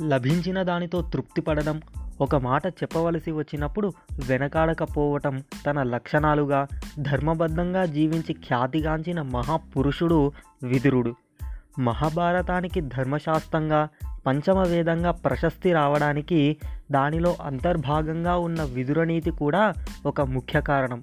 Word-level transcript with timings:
లభించిన 0.00 0.62
దానితో 0.62 1.02
తృప్తి 1.02 1.40
పడడం 1.40 1.80
ఒక 2.20 2.36
మాట 2.36 2.66
చెప్పవలసి 2.66 3.32
వచ్చినప్పుడు 3.32 3.92
వెనకాడకపోవటం 4.28 5.42
తన 5.66 5.82
లక్షణాలుగా 5.82 6.66
ధర్మబద్ధంగా 6.98 7.84
జీవించి 7.84 8.32
ఖ్యాతిగాంచిన 8.32 9.22
మహాపురుషుడు 9.22 10.32
విదురుడు. 10.62 11.14
మహాభారతానికి 11.78 12.80
ధర్మశాస్త్రంగా 12.80 13.88
పంచమ 14.26 14.58
వేదంగా 14.58 15.10
ప్రశస్తి 15.10 15.72
రావడానికి 15.72 16.56
దానిలో 16.90 17.36
అంతర్భాగంగా 17.42 18.36
ఉన్న 18.36 18.62
విదురనీతి 18.62 19.30
కూడా 19.30 19.74
ఒక 20.06 20.20
ముఖ్య 20.20 20.60
కారణం. 20.60 21.02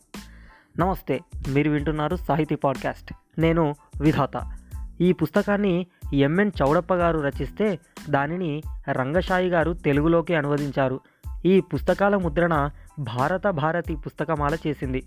నమస్తే 0.79 1.19
మీరు 1.47 1.71
వింటున్నారు 1.71 2.15
సాహితీ 2.15 2.55
పాడ్కాస్ట్. 2.55 3.13
నేను 3.37 3.75
విధాత. 4.01 4.57
ఈ 5.01 5.11
పుస్తకాన్ని 5.11 5.87
ఎంఎన్ 6.13 6.51
చౌడప్ప 6.61 6.93
గారు 6.93 7.19
రచిస్తే 7.19 7.79
దానిని 8.09 8.61
రంగశాయి 8.91 9.49
గారు 9.49 9.73
తెలుగులోకి 9.73 10.35
అనువదించారు. 10.35 10.99
ఈ 11.45 11.61
పుస్తకాల 11.61 12.15
ముద్రణ 12.15 12.69
భారత 12.99 13.47
భారతి 13.47 13.95
పుస్తకమాల 13.95 14.57
చేసింది. 14.67 15.03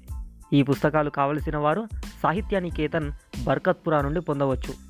ఈ 0.52 0.62
పుస్తకాలు 0.62 1.10
కావలసిన 1.10 1.56
వారు 1.56 1.88
సాహిత్యానికేతన్ 2.22 3.12
బర్కత్పురా 3.44 4.00
నుండి 4.00 4.20
పొందవచ్చు. 4.20 4.88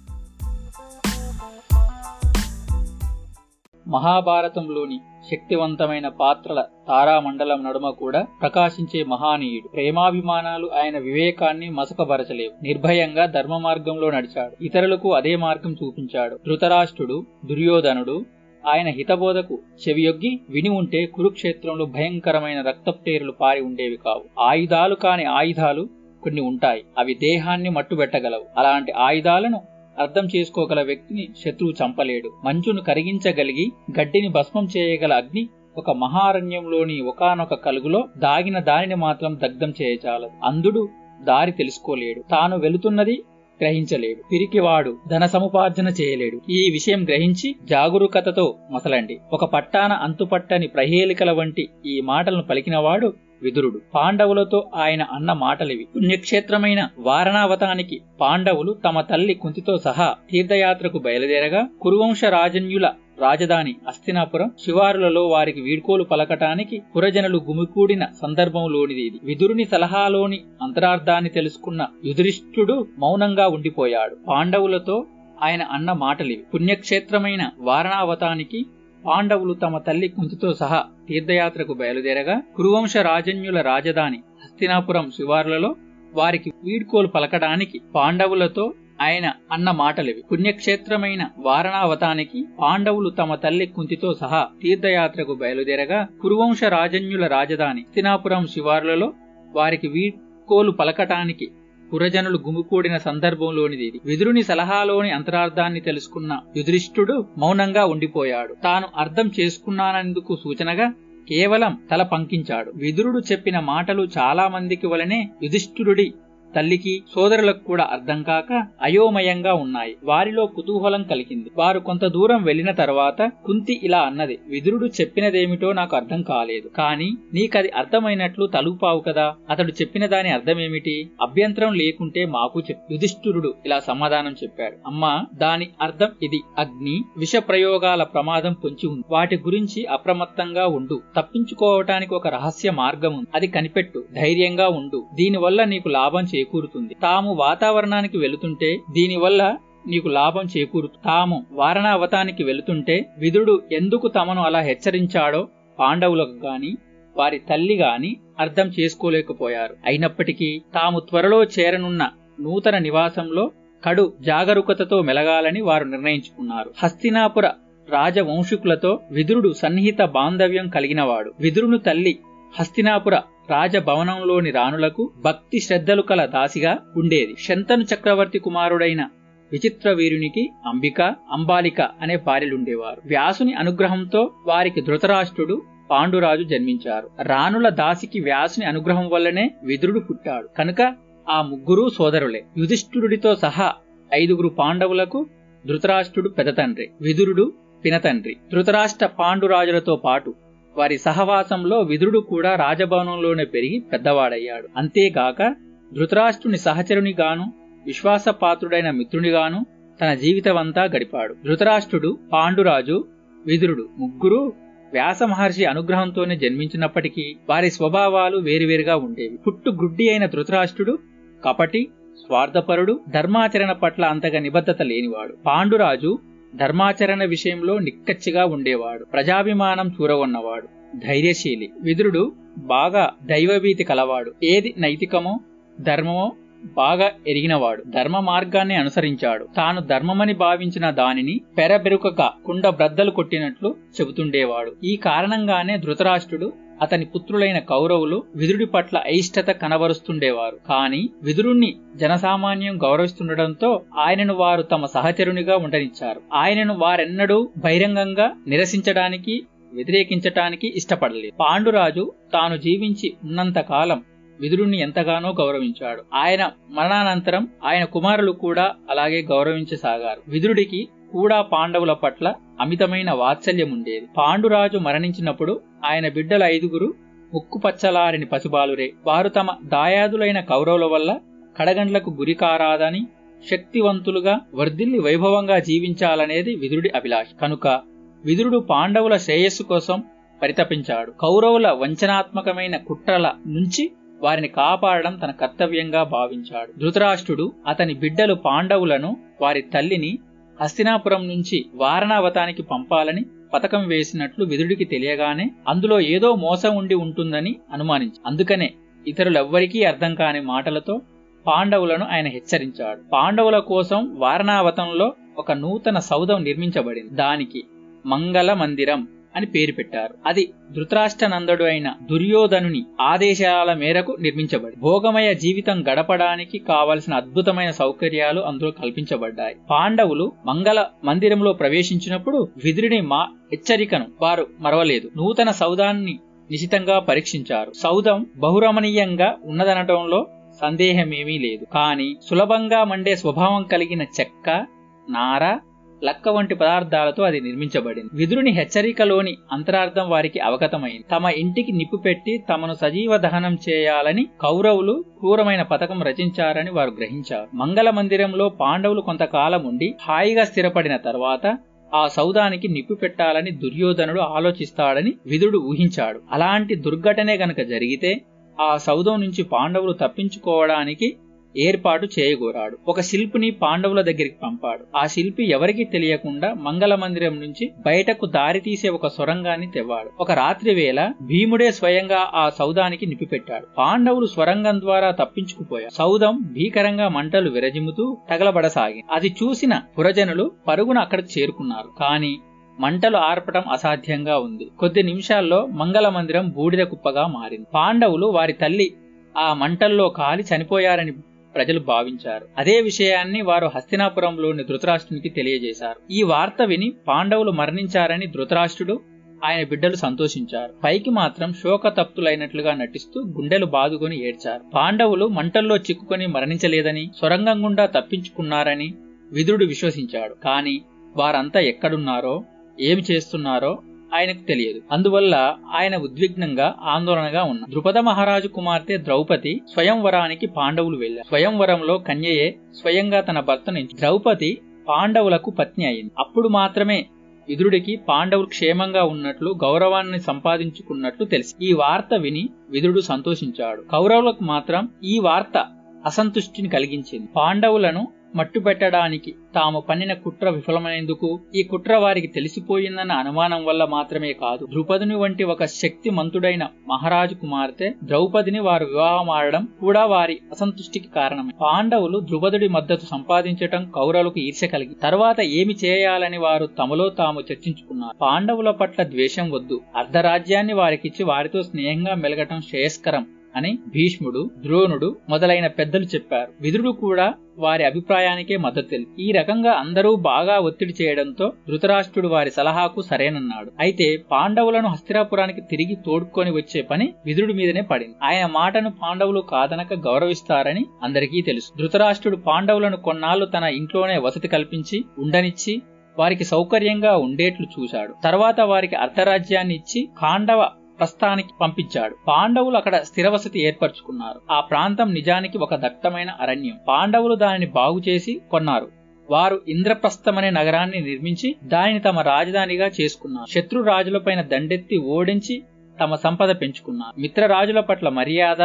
మహాభారతంలోని 3.89 5.01
శక్తివంతమైన 5.31 6.09
పాత్రల 6.09 6.65
తారామండలం 6.89 7.65
నడుమ 7.65 7.91
కూడా 7.91 8.27
ప్రకాశించే 8.43 9.05
మహానీయుడు. 9.05 9.69
ప్రేమాభిమానాలు 9.69 10.71
ఆయన 10.75 10.99
వివేకాన్ని 10.99 11.71
మసకబరచలేవు. 11.71 12.65
నిర్భయంగా 12.65 13.27
ధర్మ 13.27 13.59
మార్గంలో 13.59 14.11
నడిచాడు. 14.11 14.65
ఇతరులకు 14.65 15.15
అదే 15.15 15.37
మార్గం 15.37 15.73
చూపించాడు. 15.73 16.39
ధృతరాష్ట్రుడు 16.47 17.27
దుర్యోధనుడు 17.47 18.25
ఆయన 18.67 18.89
హితబోధకు 18.89 19.59
చెవియొగ్గి 19.89 20.41
విని 20.51 20.69
ఉంటే 20.69 21.07
కురుక్షేత్రంలో 21.07 21.85
భయంకరమైన 21.85 22.63
రక్తప్టేరులు 22.63 23.33
పారి 23.33 23.61
ఉండేవి 23.61 23.97
కావు. 23.97 24.41
ఆయుధాలు 24.41 24.95
కాని 24.95 25.25
ఆయుధాలు 25.25 25.89
కొన్ని 26.23 26.41
ఉంటాయి. 26.41 26.85
అవి 26.98 27.15
దేహాన్ని 27.15 27.69
మట్టుబెట్టగలవు. 27.69 28.45
అలాంటి 28.57 28.92
ఆయుధాలను 28.92 29.61
అర్థం 30.01 30.29
చేసుకోగల 30.37 30.83
వ్యక్తిని 30.83 31.29
శత్రువు 31.45 31.73
చంపలేడు. 31.73 32.31
మంచును 32.45 32.83
కరిగించగలిగి 32.83 33.73
గడ్డిని 34.01 34.29
భస్మం 34.29 34.69
చేయగల 34.77 35.13
అగ్ని 35.13 35.49
ఒక 35.77 35.91
మహారణ్యంలోని 35.91 37.01
ఒకనొక 37.01 37.55
కలుగులో 37.55 38.09
దాగిన 38.17 38.59
దానిని 38.59 38.95
మాత్రం 38.95 39.39
దగ్ధం 39.43 39.73
చేయచాలదు. 39.83 40.31
అందుడు 40.45 40.89
దారి 41.23 41.53
తెలుసుకోలేడు. 41.53 42.25
తాను 42.31 42.59
వెళుతున్నది 42.59 43.23
గ్రహించలేడు. 43.61 44.23
పిరికివాడు 44.33 44.97
ధన 45.09 45.27
సముపార్జన 45.27 45.89
చేయలేడు. 45.89 46.41
ఈ 46.51 46.71
విషయం 46.73 47.05
గ్రహించి 47.05 47.55
జాగరూకతతో 47.65 48.55
మసలండి. 48.71 49.19
ఒక 49.33 49.45
పట్టాన 49.45 49.93
అంతుపట్టని 49.93 50.67
ప్రహేలికల 50.67 51.31
వంటి 51.31 51.69
ఈ 51.87 52.01
మాటలను 52.01 52.43
పలికినవాడు 52.43 53.13
విదురుడు. 53.42 53.81
పాండవులతో 53.94 54.70
ఆయన 54.75 55.03
అన్న 55.03 55.33
మాటలివి. 55.33 55.89
పుణ్యక్షేత్రమైన 55.97 56.89
వారణావతానికి 56.98 58.00
పాండవులు 58.20 58.72
తమ 58.84 59.00
తల్లి 59.00 59.34
కుంతితో 59.34 59.78
సహా 59.78 60.14
తీర్థయాత్రకు 60.30 60.98
బయలుదేరగా 60.98 61.69
కురువంశ 61.80 62.25
రాజన్యుల 62.25 62.92
రాజధాని 63.20 63.77
అస్తినాపురం 63.89 64.50
శివారులలో 64.64 65.27
వారికి 65.27 65.61
వీడ్కోలు 65.61 66.05
పలకటానికి 66.05 66.83
పురజనులు 66.97 67.39
గుమికూడిన 67.39 68.06
సందర్భంలోనిది 68.22 69.06
ఇది. 69.06 69.20
విదురుని 69.25 69.64
సలహాలోని 69.64 70.41
అంతరార్థాన్ని 70.62 71.30
తెలుసుకున్న 71.30 71.86
యుధిష్ఠుడు 72.05 72.86
మౌనంగా 72.98 73.48
ఉండిపోయాడు. 73.48 74.17
పాండవులతో 74.28 75.06
ఆయన 75.42 75.62
అన్న 75.62 75.92
మాటలివి. 75.92 76.42
పుణ్యక్షేత్రమైన 76.55 77.50
వారణావతానికి 77.58 78.67
పాండవులు 79.07 79.55
తమ 79.55 79.79
తల్లి 79.79 80.09
కుంతితో 80.09 80.55
సహా 80.55 80.85
తీర్థయాత్రకు 81.09 81.73
బయలుదేరగా 81.73 82.42
కురువంశ 82.57 82.97
రాజన్యుల 82.97 83.61
రాజధాని 83.61 84.23
హస్తినాపురం 84.45 85.11
శివారులలో 85.11 85.77
వారికి 86.14 86.53
వీడ్కోలు 86.64 87.08
పలకడానికి 87.08 87.81
పాండవులతో 87.95 88.75
ఆయన 89.01 89.33
అన్న 89.53 89.70
మాటలివి. 89.70 90.23
పుణ్యక్షేత్రమైన 90.33 91.31
వారణావతానికి 91.39 92.45
పాండవులు 92.58 93.11
తమ 93.11 93.35
తల్లి 93.35 93.67
కుంతితో 93.67 94.14
సహా 94.14 94.48
తీర్థయాత్రకు 94.63 95.35
బయలుదేరగా 95.35 96.08
కురువంశ 96.23 96.64
రాజన్యుల 96.64 97.27
రాజధాని 97.27 97.81
హస్తినాపురం 97.81 98.47
శివారులలో 98.47 99.13
వారికి 99.55 99.89
వీడ్కోలు 99.89 100.70
పలకటానికి 100.70 101.47
పురజనులు 101.93 102.39
గుమికూడిన 102.39 102.97
సందర్భంలోనిది 102.97 103.87
ఇది. 103.87 104.01
విదురుని 104.05 104.43
సలహాలోని 104.43 105.11
అంతరార్థాన్ని 105.11 105.81
తెలుసుకున్న 105.81 106.41
యుధిష్ఠుడు 106.57 107.25
మౌనంగా 107.39 107.85
ఉండిపోయాడు. 107.85 108.57
తాను 108.65 108.87
అర్థం 108.97 109.31
చేసుకున్నానందుకు 109.41 110.37
సూచనగా 110.45 110.93
కేవలం 111.29 111.79
తల 111.91 112.03
పంకించాడు. 112.03 112.73
విదురుడు 112.77 113.19
చెప్పిన 113.33 113.61
మాటలు 113.61 114.09
చాలా 114.19 114.49
మందికి 114.49 114.87
వలనే 114.87 115.29
యుధిష్ఠురుడి 115.43 116.13
తల్లికి 116.57 117.03
సోదరులకు 117.14 117.64
కూడా 117.64 117.85
అర్థం 117.85 118.23
కాక 118.23 118.67
అయోమయంగా 118.83 119.55
ఉన్నాయి. 119.55 119.97
వారిలో 120.05 120.47
కుతూహలం 120.47 121.03
కలిగింది. 121.03 121.51
వారు 121.57 121.79
కొంత 121.79 122.07
దూరం 122.07 122.42
వెళ్ళిన 122.42 122.70
తర్వాత 122.70 123.31
కుంతి 123.45 123.81
ఇలా 123.83 123.98
అన్నది 123.98 124.39
విదురుడు 124.48 124.87
చెప్పినదేమిటో 124.87 125.73
నాకు 125.73 125.97
అర్థం 125.97 126.23
కాలేదు. 126.23 126.69
కాని 126.69 127.11
నీకది 127.35 127.69
అర్థమైనట్లు 127.69 128.47
తలుపావు 128.47 129.00
కదా. 129.00 129.35
అతడు 129.50 129.73
చెప్పిన 129.73 130.06
దాని 130.06 130.31
అర్థమేమిటి? 130.31 131.11
అభ్యంతరం 131.23 131.75
లేకుంటే 131.75 132.25
మాకు 132.25 132.61
చెప్పు 132.61 132.93
యుధిష్ఠురుడు 132.93 133.55
ఇలా 133.67 133.81
సమాధానం 133.81 134.32
చెప్పాడు. 134.32 134.76
అమ్మా 134.87 135.25
దాని 135.35 135.69
అర్థం 135.82 136.08
ఇది. 136.23 136.41
అగ్ని 136.58 137.05
విష 137.17 137.37
ప్రయోగాల 137.37 138.03
ప్రమాదం 138.03 138.53
పొంచి 138.53 138.87
ఉంది. 138.87 139.05
వాటి 139.11 139.37
గురించి 139.37 139.87
అప్రమత్తంగా 139.87 140.67
ఉండు. 140.67 141.00
తప్పించుకోవటానికి 141.17 142.14
ఒక 142.14 142.29
రహస్య 142.29 142.70
మార్గం 142.70 143.12
ఉంది. 143.12 143.29
అది 143.35 143.47
కనిపెట్టు. 143.47 144.05
ధైర్యంగా 144.14 144.69
ఉండు. 144.69 145.06
దీనివల్ల 145.14 145.64
నీకు 145.64 145.88
లాభం 145.88 146.19
చేకూరుతుంది. 146.49 146.97
తాము 147.03 147.35
వాతావరణానికి 147.35 148.19
వెళుతుంటే 148.19 148.76
దీనివల్ల 148.91 149.56
నీకు 149.87 150.09
లాభం 150.09 150.43
చేకూరు 150.56 150.87
తాము 150.87 151.47
వారణావతానికి 151.53 152.43
వెళుతుంటే 152.44 153.06
విదుడు 153.19 153.62
ఎందుకు 153.73 154.09
తమను 154.09 154.43
అలా 154.43 154.61
హెచ్చరించాడో 154.61 155.49
పాండవులకు 155.79 156.47
గాని 156.47 156.76
వారి 157.17 157.38
తల్లి 157.38 157.76
గాని 157.76 158.17
అర్థం 158.41 158.67
చేసుకోలేకపోయారు. 158.81 159.76
అయినప్పటికీ 159.87 160.62
తాము 160.75 161.00
త్వరలో 161.00 161.44
చేరనున్న 161.44 162.11
నూతన 162.41 162.79
నివాసంలో 162.79 163.50
కడు 163.85 164.12
జాగరూకతతో 164.20 165.03
మెలగాలని 165.03 165.61
వారు 165.61 165.85
నిర్ణయించుకున్నారు. 165.85 166.70
హస్తినాపుర 166.79 167.47
రాజవంశుకులతో 167.88 169.00
విదురుడు 169.11 169.53
సన్నిహిత 169.53 170.05
బాంధవ్యం 170.05 170.69
కలిగినవాడు. 170.69 171.32
విదురును 171.41 171.79
తల్లి 171.79 172.19
హస్తినాపుర 172.61 173.20
రాజభవనంలోని 173.50 174.50
రాణులకు 174.50 175.11
భక్తి 175.25 175.61
శ్రద్ధలు 175.61 176.03
కల 176.03 176.25
దాసిగా 176.25 176.79
ఉండేది. 176.97 177.35
శంతను 177.41 177.82
చక్రవర్తి 177.82 178.38
కుమారుడైన 178.38 179.09
విచిత్ర 179.53 179.93
వీరునికి 179.93 180.50
అంబిక 180.67 181.03
అంబాలిక 181.32 181.81
అనే 181.81 182.17
భార్యలుండేవారు. 182.17 183.03
వ్యాసుని 183.06 183.55
అనుగ్రహంతో 183.55 184.31
వారికి 184.47 184.81
ధృతరాష్ట్రుడు 184.81 185.62
పాండురాజు 185.91 186.43
జన్మించారు. 186.43 187.11
రాణుల 187.23 187.69
దాసికి 187.69 188.20
వ్యాసుని 188.20 188.67
అనుగ్రహం 188.67 189.08
వల్లనే 189.08 189.50
విదురుడు 189.64 190.00
పుట్టాడు. 190.00 190.49
కనుక 190.58 190.94
ఆ 191.31 191.43
ముగ్గురు 191.43 191.88
సోదరులే. 191.88 192.44
యుధిష్ఠురుడితో 192.58 193.35
సహా 193.35 193.75
ఐదుగురు 194.14 194.49
పాండవులకు 194.49 195.26
ధృతరాష్ట్రుడు 195.67 196.29
పెదతండ్రి 196.29 196.91
విదురుడు 197.00 197.53
పినతండ్రి. 197.85 198.37
ధృతరాష్ట్ర 198.53 199.06
పాండురాజులతో 199.06 199.97
పాటు 199.97 200.35
వారి 200.78 200.99
సహవాసంలో 200.99 201.78
విదురుడు 201.81 202.19
కూడా 202.19 202.55
రాజభవనంలోనే 202.55 203.44
పెరిగి 203.44 203.78
పెద్దవాడయ్యాడు. 203.93 204.69
అంతేగాక 204.76 205.55
ధృతరాష్ట్రుని 205.94 206.58
సహచరునిగాను 206.58 207.52
విశ్వాసపాత్రుడైన 207.87 208.90
మిత్రునిగాను 208.90 209.66
తన 210.00 210.14
జీవితమంతా 210.14 210.82
గడిపాడు. 210.84 211.34
ధృతరాష్ట్రుడు 211.44 212.19
పాండురాజు 212.32 213.04
విదురుడు 213.46 213.88
ముగ్గురు 213.98 214.52
వ్యాస 214.92 215.22
మహర్షి 215.22 215.64
అనుగ్రహంతోనే 215.64 216.36
జన్మించినప్పటికీ 216.36 217.36
వారి 217.48 217.70
స్వభావాలు 217.70 218.36
వేరువేరుగా 218.36 218.96
ఉండేవి. 218.96 219.36
పుట్టు 219.36 219.70
గుడ్డి 219.70 220.08
అయిన 220.08 220.26
ధృతరాష్ట్రుడు 220.26 220.98
కపటి 221.44 221.88
స్వార్థపరుడు 222.26 223.00
ధర్మాచరణ 223.08 223.72
పట్ల 223.72 224.04
అంతగా 224.04 224.38
నిబద్ధత 224.40 224.82
లేనివాడు. 224.82 225.34
పాండురాజు 225.46 226.19
ధర్మాచరణ 226.56 227.24
విషయంలో 227.24 227.78
నిక్కచ్చిగా 227.78 228.44
ఉండేవాడు. 228.44 229.04
ప్రజాభిమానం 229.04 229.88
చూరగొన్నవాడు. 229.88 230.68
ధైర్యశీలి. 230.96 231.70
విదురుడు 231.82 232.32
బాగా 232.58 233.12
దైవభీతి 233.22 233.84
కలవాడు. 233.84 234.34
ఏది 234.44 234.74
నైతికమో 234.78 235.40
ధర్మమో 235.80 236.32
బాగా 236.76 237.10
ఎరిగినవాడు. 237.28 237.84
ధర్మ 237.84 238.18
మార్గాన్ని 238.18 238.74
అనుసరించాడు. 238.74 239.48
తాను 239.56 239.80
ధర్మమని 239.80 240.34
భావించిన 240.34 240.90
దానిని 240.90 241.40
పెరబెరుకక 241.58 242.32
కుండ 242.44 242.68
బ్రద్దలు 242.68 243.10
కొట్టినట్లు 243.10 243.76
చెబుతుండేవాడు. 244.00 244.72
ఈ 244.84 244.96
కారణంగానే 244.96 245.78
ధృతరాష్ట్రుడు 245.78 246.52
అతని 246.82 247.04
పుత్రులైన 247.04 247.58
కౌరవులు 247.58 248.22
విదురుడి 248.36 248.66
పట్ల 248.66 248.98
అయిష్టత 248.98 249.50
కనబరుస్తుండేవారు. 249.50 250.58
కాని 250.69 251.08
విదురుణ్ణి 251.22 251.76
జనసామాన్యం 251.96 252.82
గౌరవిస్తుండటంతో 252.82 253.82
ఆయనను 253.98 254.34
వారు 254.34 254.62
తమ 254.62 254.86
సహచరునిగా 254.86 255.56
ఉండనిచ్చారు. 255.56 256.20
ఆయనను 256.34 256.75
వారెన్నడూ 256.78 257.48
బహిరంగంగా 257.58 258.30
నిరసించడానికి 258.48 259.42
వ్యతిరేకించటానికి 259.72 260.72
ఇష్టపడలేదు. 260.76 261.32
పాండురాజు 261.40 262.12
తాను 262.32 262.56
జీవించి 262.56 263.14
ఉన్నంత 263.24 263.58
కాలం 263.58 264.04
విదురుణ్ణి 264.40 264.78
ఎంతగానో 264.81 265.34
గౌరవించాడు. 265.40 266.02
ఆయన 266.14 266.50
మరణానంతరం 266.70 267.48
ఆయన 267.64 267.84
కుమారులు 267.84 268.32
కూడా 268.32 268.74
అలాగే 268.90 269.22
గౌరవించసాగారు. 269.22 270.31
విదురుడికి 270.31 270.88
కూడా 271.12 271.43
పాండవుల 271.43 271.93
పట్ల 271.93 272.34
అమితమైన 272.60 273.10
వాత్సల్యముండేది. 273.12 274.06
పాండురాజు 274.16 274.78
మరణించినప్పుడు 274.78 275.60
ఆయన 275.84 276.08
బిడ్డల 276.08 276.43
ఐదుగురు 276.44 276.94
ముక్కుపచ్చలారిని 277.34 278.26
పసిబాలురే. 278.26 278.93
వారు 279.06 279.28
తమ 279.28 279.46
దాయాదులైన 279.64 280.40
కౌరవుల 280.40 280.84
వల్ల 280.84 281.19
కడగండ్లకు 281.58 282.10
గురి 282.10 282.34
కారాదని 282.34 283.06
శక్తివంతులుగా 283.50 284.40
వర్ధిల్లి 284.55 284.99
వైభవంగా 284.99 285.58
జీవించాలనేది 285.58 286.56
విదురుడి 286.56 286.90
అభిలాష. 286.96 287.26
కనుక 287.40 287.81
విదురుడు 288.25 288.58
పాండవుల 288.58 289.16
శ్రేయస్సు 289.16 289.62
కోసం 289.62 290.02
పరితపించాడు. 290.43 291.10
కౌరవుల 291.10 291.70
వంచనాత్మకమైన 291.70 292.76
కుట్రల 292.76 293.32
నుంచి 293.46 293.90
వారిని 294.22 294.49
కాపాడడం 294.49 295.16
తన 295.16 295.31
కర్తవ్యంగా 295.31 296.02
భావించాడు. 296.02 296.81
ధృతరాష్ట్రుడు 296.81 297.52
అతని 297.66 297.94
బిడ్డలు 297.94 298.34
పాండవులను 298.34 299.16
వారి 299.40 299.62
తల్లిని 299.62 300.19
హస్తినాపురం 300.60 301.28
నుంచి 301.28 301.66
వారణావతానికి 301.75 302.62
పంపాలని 302.62 303.25
పథకం 303.55 303.88
వేసినట్లు 303.88 304.44
విదుడికి 304.44 304.84
తెలియగానే 304.84 305.50
అందులో 305.69 306.00
ఏదో 306.00 306.34
మోసం 306.34 306.76
ఉండి 306.76 306.94
ఉంటుందని 306.94 307.56
అనుమానించి 307.72 308.20
అందుకనే 308.26 308.75
ఇతరులెవ్వరికీ 309.06 309.82
అర్థం 309.82 310.14
కాని 310.14 310.40
మాటలతో 310.40 311.00
పాండవులను 311.46 312.06
ఆయన 312.10 312.26
హెచ్చరించాడు. 312.26 313.00
పాండవుల 313.12 313.58
కోసం 313.58 314.14
వారణావతంలో 314.19 315.12
ఒక 315.38 315.52
నూతన 315.52 315.99
సౌధం 315.99 316.44
నిర్మించబడింది. 316.44 317.14
దానికి 317.14 317.64
మంగళ 318.06 318.52
మందిరం 318.52 319.08
అని 319.36 319.46
పేరు 319.46 319.72
పెట్టారు. 319.72 320.14
అది 320.26 320.52
ధృతరాష్ట్రనందుడు 320.72 321.64
అయిన 321.64 321.92
దుర్యోధనుని 322.10 322.84
ఆదేశాల 323.00 323.72
మేరకు 323.72 324.16
నిర్మించబడి 324.20 324.76
భోగమయ 324.78 325.34
జీవితం 325.34 325.84
గడపడానికి 325.88 326.58
కావలసిన 326.58 327.14
అద్భుతమైన 327.14 327.70
సౌకర్యాలు 327.70 328.40
అందులో 328.40 328.70
కల్పించబడ్డాయి. 328.70 329.56
పాండవులు 329.70 330.32
మంగళ 330.46 330.86
మందిరంలో 331.04 331.52
ప్రవేశించినప్పుడు 331.52 332.48
విదురుని 332.64 333.00
మా 333.00 333.28
హెచ్చరికను 333.52 334.06
వారు 334.22 334.46
మరవలేదు. 334.60 335.10
నూతన 335.16 335.50
సౌదాన్ని 335.50 336.19
నిశితంగా 336.50 336.98
పరీక్షించారు. 336.98 337.72
సౌదం 337.72 338.26
బహురమణీయంగా 338.36 339.36
ఉన్నదనటంలో 339.44 340.26
సందేహమేమీ 340.60 341.38
లేదు. 341.38 341.66
కాని 341.74 342.16
సులభంగా 342.31 342.84
మండే 342.84 343.16
స్వభావం 343.16 343.62
కలిగిన 343.62 344.02
చెక్క 344.02 344.66
నార 345.10 345.58
లక్క 346.04 346.28
వంటి 346.28 346.54
పదార్థాలతో 346.54 347.22
అది 347.22 347.40
నిర్మించబడింది. 347.40 348.10
విదురుని 348.14 348.50
హెచ్చరికలోని 348.50 349.36
అంతరార్థం 349.52 350.10
వారికి 350.10 350.40
అవగతమైంది. 350.40 351.04
తమ 351.10 351.24
ఇంటికి 351.36 351.72
నిప్పు 351.72 351.96
పెట్టి 351.96 352.44
తమను 352.50 352.74
సజీవ 352.74 353.16
దహనం 353.16 353.58
చేయాలని 353.68 354.26
కౌరవులు 354.40 355.04
క్రూరమైన 355.18 355.62
పథకం 355.62 356.02
రచించారని 356.02 356.70
వారు 356.70 356.90
గ్రహించారు. 356.90 357.56
మంగళ 357.56 357.90
మందిరంలో 357.90 358.48
పాండవులు 358.48 359.00
కొంతకాలం 359.00 359.66
ఉండి 359.66 359.94
హాయిగా 360.02 360.44
స్థిరపడిన 360.44 360.96
తర్వాత 360.96 361.58
ఆ 361.94 362.08
సౌదానికి 362.08 362.68
నిప్పు 362.68 362.94
పెట్టాలని 362.94 363.50
దుర్యోధనుడు 363.50 364.20
ఆలోచిస్తాడని 364.20 365.14
విదుడు 365.26 365.58
ఊహించాడు. 365.58 366.20
అలాంటి 366.32 366.74
దుర్ఘటనే 366.74 367.36
గనక 367.36 367.60
జరిగితే 367.62 368.20
ఆ 368.60 368.76
సౌదం 368.76 369.20
నుంచి 369.20 369.42
పాండవులు 369.42 369.92
తప్పించుకోవడానికి 369.92 371.16
ఏర్పాటు 371.58 372.08
చేయగోరాడు. 372.19 372.78
ఒక 372.88 373.00
శిల్పిని 373.00 373.50
పాండవుల 373.50 374.00
దగ్గరికి 374.00 374.37
పంపాడు. 374.43 374.84
ఆ 374.96 375.06
శిల్పి 375.06 375.50
ఎవరికీ 375.50 375.84
తెలియకుండా 375.84 376.55
మంగళ 376.55 376.94
మందిరం 376.94 377.40
నుంచి 377.40 377.70
బయటకు 377.87 378.26
దారి 378.26 378.60
తీసే 378.60 378.88
ఒక 378.88 379.06
సొరంగాన్ని 379.06 379.70
తెవ్వాడు. 379.75 380.10
ఒక 380.20 380.32
రాత్రి 380.32 380.75
వేళ 380.75 381.12
భీముడే 381.22 381.70
స్వయంగా 381.70 382.31
ఆ 382.34 382.49
సౌదానికి 382.49 383.06
నిప్పిపెట్టాడు. 383.06 383.66
పాండవులు 383.78 384.26
స్వరంగం 384.26 384.81
ద్వారా 384.81 385.10
తప్పించుకుపోయారు. 385.10 385.94
సౌదం 385.94 386.38
భీకరంగా 386.52 387.08
మంటలు 387.08 387.50
విరజిముతూ 387.50 388.16
తగలబడసాగి 388.31 389.02
అది 389.12 389.34
చూసిన 389.43 389.81
పురజనులు 389.99 390.50
పరుగున 390.69 390.99
అక్కడికి 390.99 391.40
చేరుకున్నారు. 391.40 391.90
కానీ 392.00 392.38
మంటలు 392.81 393.16
ఆర్పటం 393.16 393.62
అసాధ్యంగా 393.72 394.38
ఉంది. 394.38 394.70
కొద్ది 394.78 395.02
నిమిషాల్లో 395.02 395.66
మంగళ 395.66 396.08
మందిరం 396.08 396.49
బూడిద 396.49 396.84
కుప్పగా 396.87 397.26
మారింది. 397.26 397.66
పాండవులు 397.75 398.26
వారి 398.26 398.52
తల్లి 398.52 398.93
ఆ 399.38 399.55
మంటల్లో 399.55 400.08
కాలి 400.08 400.43
చనిపోయారని 400.43 401.12
ప్రజలు 401.54 401.80
భావించారు. 401.80 402.48
అదే 402.58 402.80
విషయాన్ని 402.80 403.42
వారు 403.42 403.70
హస్తినాపురంలోని 403.74 404.64
ధృతరాష్ట్రునికి 404.64 405.28
తెలియజేశారు. 405.28 406.12
ఈ 406.12 406.22
వార్త 406.22 406.62
విని 406.62 406.92
పాండవులు 407.08 407.50
మరణించారని 407.50 408.26
ధృతరాష్ట్రుడు 408.26 409.00
ఆయన 409.44 409.66
బిడ్డలు 409.66 409.94
సంతోషించారు. 409.94 410.72
పైకి 410.84 411.10
మాత్రం 411.10 411.52
శోకతప్తులైనట్లుగా 411.52 412.74
నటిస్తూ 412.74 413.20
గుండెలు 413.20 413.66
బాదుకొని 413.66 414.28
ఏడ్చారు. 414.28 414.60
పాండవులు 414.74 415.26
మంటల్లో 415.26 415.76
చిక్కుకొని 415.76 416.26
మరణించలేదని 416.26 417.10
సొరంగం 417.20 417.64
గుండా 417.64 417.86
తప్పించుకున్నారని 417.86 418.94
విదురుడు 419.32 419.64
విశ్వసించాడు. 419.64 420.34
కాని 420.44 420.80
వారంతా 421.16 421.60
ఎక్కడున్నారో 421.60 422.44
ఏమి 422.80 423.02
చేస్తున్నారో 423.10 423.78
ఆయనకు 424.14 424.43
తెలియదు. 424.43 424.81
అందువల్ల 424.93 425.56
ఆయన 425.75 425.96
ఉద్విగ్నంగా 425.96 426.75
ఆందోళనగా 426.82 427.43
ఉన్న 427.43 427.64
ద్రుపద 427.70 427.99
మహారాజు 427.99 428.49
కుమార్తె 428.49 428.96
ద్రౌపది 428.96 429.60
స్వయంవరానికి 429.72 430.46
పాండవులు 430.46 430.96
వెళ్ళారు 430.96 431.28
స్వయంవరంలో 431.28 431.99
కన్యయే 431.99 432.58
స్వయంగా 432.81 433.20
తన 433.20 433.40
భర్తను 433.40 433.82
ద్రౌపది 433.82 434.60
పాండవులకు 434.88 435.50
పత్ని 435.50 435.87
అయింది. 435.87 436.10
అప్పుడు 436.19 436.49
మాత్రమే 436.49 437.06
విదురుడికి 437.49 437.96
పాండవులు 437.96 438.46
క్షేమంగా 438.46 439.05
ఉన్నట్లు 439.05 439.55
గౌరవాన్ని 439.64 440.20
సంపాదించుకున్నట్లు 440.20 441.25
తెలిసి 441.26 441.55
ఈ 441.62 441.72
వార్త 441.72 442.14
విని 442.14 442.49
విదురుడు 442.70 443.00
సంతోషించాడు. 443.00 443.82
కౌరవులకు 443.82 444.44
మాత్రం 444.44 444.88
ఈ 445.05 445.19
వార్త 445.19 445.66
అసంతుష్టిని 446.06 446.69
కలిగించింది. 446.69 447.28
పాండవులను 447.37 448.08
మట్టుపెట్టడానికి 448.36 449.34
తాము 449.54 449.80
పన్నిన 449.80 450.12
కుట్ర 450.12 450.50
విఫలమైనందుకు 450.50 451.40
ఈ 451.54 451.62
కుట్ర 451.62 451.96
వారికి 451.96 452.26
తెలిసిపోయిందన్న 452.26 453.12
అనుమానం 453.12 453.64
వల్ల 453.64 453.84
మాత్రమే 453.84 454.32
కాదు. 454.32 454.66
ద్రుపదుని 454.66 455.16
వంటి 455.16 455.44
ఒక 455.44 455.64
శక్తిమంతుడైన 455.64 456.69
మహారాజు 456.88 457.34
కుమార్తె 457.34 457.92
ద్రౌపదిని 458.04 458.60
వారు 458.60 458.84
వివాహమాడడం 458.84 459.69
కూడా 459.80 460.06
వారి 460.06 460.38
అసంతుష్టికి 460.50 461.08
కారణమే. 461.08 461.50
పాండవులు 461.60 462.20
ద్రుపదుడి 462.20 462.69
మద్దతు 462.69 463.04
సంపాదించటం 463.04 463.90
కౌరవులకు 463.90 464.41
ఈర్ష 464.41 464.64
కలిగి 464.64 464.94
తర్వాత 465.03 465.41
ఏమి 465.41 465.74
చేయాలని 465.84 466.38
వారు 466.38 466.67
తమలో 466.67 467.08
తాము 467.08 467.41
చర్చించుకున్నారు. 467.41 468.17
పాండవుల 468.17 468.70
పట్ల 468.70 469.03
ద్వేషం 469.03 469.50
వద్దు. 469.50 469.81
అర్ధరాజ్యాన్ని 469.96 470.72
వారికిచ్చి 470.72 471.24
వారితో 471.24 471.62
స్నేహంగా 471.62 472.14
మెలగటం 472.14 472.60
శ్రేయస్కరం. 472.60 473.26
అని 473.56 473.78
భీష్ముడు 473.88 474.50
ద్రోణుడు 474.58 475.17
మొదలైన 475.28 475.67
పెద్దలు 475.67 476.05
చెప్పారు. 476.05 476.50
విదురుడు 476.60 476.90
కూడా 476.90 477.34
వారి 477.58 477.84
అభిప్రాయానికే 477.84 478.56
మద్దతు 478.56 478.88
తెలిపి 478.88 479.22
ఈ 479.22 479.32
రకంగా 479.32 479.70
అందరూ 479.72 480.17
బాగా 480.17 480.58
ఒత్తిడి 480.58 480.94
చేయడంతో 481.02 481.52
ధృతరాష్ట్రుడు 481.69 482.28
వారి 482.28 482.50
సలహాకు 482.50 483.02
సరేనన్నాడు. 483.02 483.70
అయితే 483.81 484.17
పాండవులను 484.31 484.88
హస్తిరాపురానికి 484.88 485.60
తిరిగి 485.60 485.96
తోడుకొని 486.06 486.50
వచ్చే 486.50 486.82
పని 486.82 487.12
విదురుడి 487.26 487.52
మీదనే 487.52 487.81
పడింది. 487.81 488.14
ఆయన 488.22 488.46
మాటను 488.46 488.90
పాండవులు 488.90 489.40
కాదనక 489.40 489.94
గౌరవిస్తారని 489.94 490.84
అందరికీ 491.02 491.43
తెలుసు. 491.43 491.78
ధృతరాష్ట్రుడు 491.78 492.36
పాండవులను 492.36 492.96
కొన్నాళ్ళు 492.96 493.46
తన 493.46 493.62
ఇంట్లోనే 493.62 494.19
వసతి 494.19 494.48
కల్పించి 494.48 495.05
ఉండనిచ్చి 495.19 495.82
వారికి 496.19 496.44
సౌకర్యంగా 496.44 497.17
ఉండేట్లు 497.17 497.67
చూశాడు. 497.74 498.14
తర్వాత 498.24 498.60
వారికి 498.60 498.96
అర్ధరాజ్యాన్ని 498.96 499.74
ఇచ్చి 499.74 500.08
పాండవ 500.22 500.69
ప్రస్థానికి 500.98 501.48
పంపించాడు. 501.60 502.17
పాండవులు 502.28 502.76
అక్కడ 502.76 502.96
స్థిరవసతి 502.96 503.62
ఏర్పరచుకున్నారు. 503.67 504.52
ఆ 504.52 504.60
ప్రాంతం 504.60 505.14
నిజానికి 505.14 505.58
ఒక 505.58 505.74
దట్టమైన 505.74 506.31
అరణ్యం. 506.31 506.78
పాండవులు 506.88 507.34
దానిని 507.34 507.67
బాగు 507.67 508.00
చేసి 508.08 508.40
కొన్నారు. 508.50 508.88
వారు 509.31 509.60
ఇంద్రప్రస్థమనే 509.69 510.50
నగరాన్ని 510.50 511.00
నిర్మించి 511.00 511.56
దానిని 511.64 512.00
తమ 512.00 512.21
రాజధానిగా 512.21 512.90
చేసుకున్నారు. 513.00 513.50
శత్రు 513.50 513.83
రాజులపైన 513.83 514.43
దండెత్తి 514.43 514.99
ఓడించి 514.99 515.62
తమ 516.00 516.14
సంపద 516.14 516.61
పెంచుకున్నారు. 516.61 517.21
మిత్రరాజుల 517.21 517.81
పట్ల 517.81 518.09
మర్యాద 518.09 518.62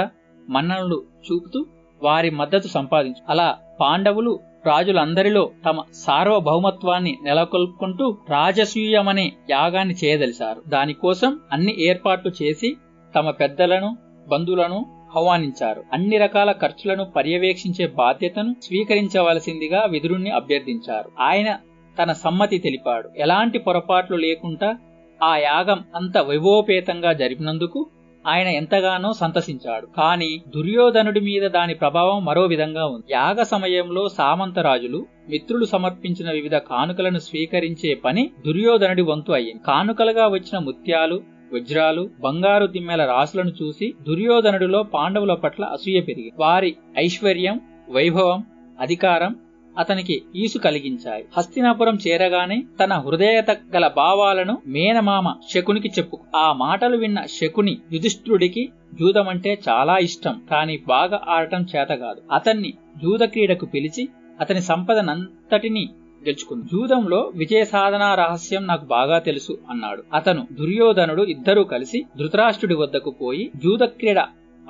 మన్ననలు 0.49 1.03
చూపుతూ 1.25 1.65
వారి 2.03 2.29
మద్దతు 2.29 2.67
సంపాదించు. 2.67 3.23
అలా 3.29 3.57
పాండవులు 3.81 4.39
రాజులందరిలో 4.67 5.51
తమ 5.65 5.83
సార్వభౌమత్వాన్ని 5.93 7.17
నెలకొల్పుకుంటూ 7.23 8.17
రాజసూయమనే 8.29 9.33
యాగాన్ని 9.49 9.95
చేయదలిచారు. 10.03 10.69
దానికోసం 10.69 11.39
అన్ని 11.51 11.75
ఏర్పాట్లు 11.79 12.31
చేసి 12.43 12.75
తమ 13.15 13.29
పెద్దలను 13.29 13.97
బంధువులను 14.27 14.85
ఆహ్వానించారు. 15.17 15.83
అన్ని 15.93 16.17
రకాల 16.17 16.51
ఖర్చులను 16.51 17.05
పర్యవేక్షించే 17.05 17.87
బాధ్యతను 17.87 18.55
స్వీకరించవలసిందిగా 18.63 19.85
విదురుణ్ణి 19.85 20.31
అభ్యర్థించారు. 20.31 21.11
ఆయన 21.19 21.59
తన 22.03 22.11
సమ్మతి 22.11 22.57
తెలిపాడు. 22.57 23.09
ఎలాంటి 23.17 23.57
పొరపాట్లు 23.57 24.17
లేకుండా 24.17 24.75
ఆ 25.23 25.37
యాగం 25.37 25.83
అంత 25.95 26.17
వైభవపేతంగా 26.17 27.13
జరిపినందుకు 27.13 27.87
ఆయన 28.27 28.47
ఎంతగానో 28.47 29.13
సంతసించాడు. 29.13 29.87
కానీ 29.97 30.43
దుర్యోధనుడి 30.55 31.19
మీద 31.19 31.45
దాని 31.51 31.73
ప్రభావం 31.73 32.25
మరో 32.25 32.45
విధంగా 32.45 32.85
ఉంది. 32.85 33.05
యాగ 33.11 33.43
సమయంలో 33.43 34.07
సామంతరాజులు 34.09 34.99
మిత్రులు 35.29 35.65
సమర్పించిన 35.65 36.29
వివిధ 36.31 36.55
కానుకలను 36.55 37.19
స్వీకరించే 37.19 37.93
పని 38.05 38.31
దుర్యోధనుడి 38.47 39.01
వంతు 39.01 39.31
అయ్యింది. 39.31 39.63
కానుకలుగా 39.63 40.27
వచ్చిన 40.27 40.57
ముత్యాలు 40.59 41.17
వజ్రాలు 41.53 42.09
బంగారు 42.23 42.65
దిమ్మెల 42.65 43.05
రాసులను 43.05 43.53
చూసి 43.61 43.93
దుర్యోధనుడిలో 44.01 44.83
పాండవుల 44.83 45.33
పట్ల 45.33 45.63
అసూయ 45.65 45.99
పెరిగి 46.01 46.31
వారి 46.39 46.71
ఐశ్వర్యం 46.97 47.57
వైభవం 47.89 48.39
అధికారం 48.79 49.31
అతనికి 49.77 50.21
ఈసు 50.35 50.57
కలిగించాయి. 50.57 51.25
హస్తినాపురం 51.37 51.97
చేరగానే 52.07 52.63
తన 52.83 52.93
హృదయత 52.93 53.51
గల 53.51 53.87
భావాలను 53.87 54.57
మేనమామ 54.67 55.33
శకునికి 55.53 55.87
చెప్పు. 55.87 56.19
ఆ 56.35 56.53
మాటలు 56.53 56.97
విన్న 56.97 57.25
శకుని 57.25 57.77
యుధిష్ఠుడికి 57.91 58.69
జూదమంటే 58.99 59.59
చాలా 59.69 59.97
ఇష్టం 59.97 60.41
కానీ 60.51 60.79
బాగా 60.87 61.21
ఆడటం 61.27 61.65
చేత 61.75 61.87
కాదు. 61.87 62.21
అతన్ని 62.31 62.73
జూద 63.03 63.19
క్రీడకు 63.19 63.65
పిలిచి 63.65 64.09
అతని 64.41 64.61
సంపదనంతటిని 64.61 65.89
గెలుచుకుంది. 66.23 66.65
జూదంలో 66.71 67.31
విజయ 67.35 67.65
సాధన 67.65 68.13
రహస్యం 68.13 68.67
నాకు 68.67 68.85
బాగా 68.85 69.19
తెలుసు 69.19 69.57
అన్నాడు. 69.69 70.03
అతను 70.13 70.47
దుర్యోధనుడు 70.51 71.23
ఇద్దరూ 71.23 71.63
కలిసి 71.63 72.05
ధృతరాష్ట్రుడి 72.17 72.75
వద్దకు 72.75 73.11
పోయి 73.11 73.51
జూద 73.63 73.83
క్రీడ 73.83 74.19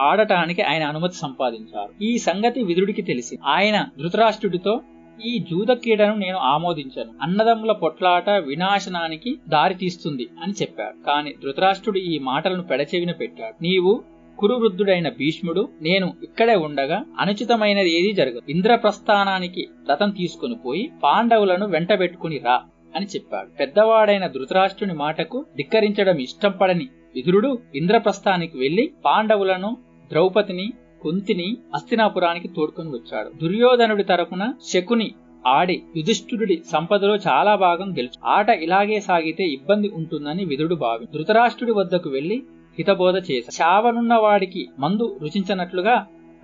ఆడటానికి 0.02 0.62
ఆయన 0.62 0.84
అనుమతి 0.84 1.16
సంపాదించారు. 1.16 2.04
ఈ 2.04 2.18
సంగతి 2.18 2.64
విధుడికి 2.64 3.02
తెలిసి 3.02 3.40
ఆయన 3.46 3.86
ధృతరాష్ట్రుడితో 4.00 4.82
ఈ 5.26 5.46
జూద 5.52 5.68
క్రీడను 5.72 6.16
నేను 6.16 6.38
ఆమోదించను. 6.38 7.12
అన్నదమ్ముల 7.22 7.72
పొట్లాట 7.72 8.30
వినాశనానికి 8.30 9.40
దారి 9.50 9.76
తీస్తుంది 9.76 10.28
అని 10.44 10.54
చెప్పాడు. 10.62 11.06
కాని 11.06 11.34
ధృతరాష్ట్రుడు 11.44 11.98
ఈ 11.98 12.20
మాటలను 12.20 12.64
పెడచెవిన 12.64 13.12
పెట్టాడు. 13.12 13.64
నీవు 13.64 14.04
కురువృద్ధుడైన 14.40 15.10
భీష్ముడు 15.10 15.70
నేను 15.82 16.14
ఇక్కడే 16.24 16.56
ఉండగా 16.56 17.06
అనుచితమైనది 17.20 18.00
ఏదీ 18.00 18.14
జరగదు. 18.14 18.42
ఇంద్రప్రస్థానానికి 18.50 19.68
రథం 19.92 20.10
తీసుకుని 20.10 20.56
పోయి 20.56 20.92
పాండవులను 21.04 21.68
వెంటబెట్టుకుని 21.68 22.38
రా 22.46 22.62
అని 22.96 23.06
చెప్పాడు. 23.06 23.50
పెద్దవాడైన 23.60 24.28
ధృతరాష్ట్రుని 24.28 24.94
మాటకు 24.94 25.46
ధిక్కరించడం 25.56 26.18
ఇష్టం 26.18 26.52
పడని 26.62 26.88
విదురుడు 27.16 27.60
ఇంద్రప్రస్థానికి 27.76 28.58
వెళ్ళి 28.58 28.92
పాండవులను 29.06 29.78
ద్రౌపదిని 30.12 30.74
కుంతిని 31.04 31.48
అస్తినాపురానికి 31.76 32.48
తోడుకొని 32.48 32.90
వచ్చాడు. 32.90 33.30
దుర్యోధనుడి 33.42 34.04
తరపున 34.04 34.44
శకుని 34.72 35.08
ఆడి 35.46 35.76
యుధిష్ఠుడి 35.98 36.56
సంపదలో 36.72 37.16
చాలా 37.28 37.54
భాగం 37.66 37.90
గెలుచు 37.98 38.20
ఆట 38.36 38.50
ఇలాగే 38.66 39.00
సాగితే 39.00 39.46
ఇబ్బంది 39.58 39.88
ఉంటుందని 40.00 40.44
విధుడు 40.46 40.76
భావి 40.76 41.06
ధృతరాష్ట్రుడి 41.14 41.74
వద్దకు 41.80 42.10
వెళ్ళి 42.10 42.38
హితబోధ 42.78 43.16
చేశాడు. 43.30 43.56
చావనున్న 43.62 44.14
వాడికి 44.26 44.62
మందు 44.80 45.08
రుచించనట్లుగా 45.24 45.96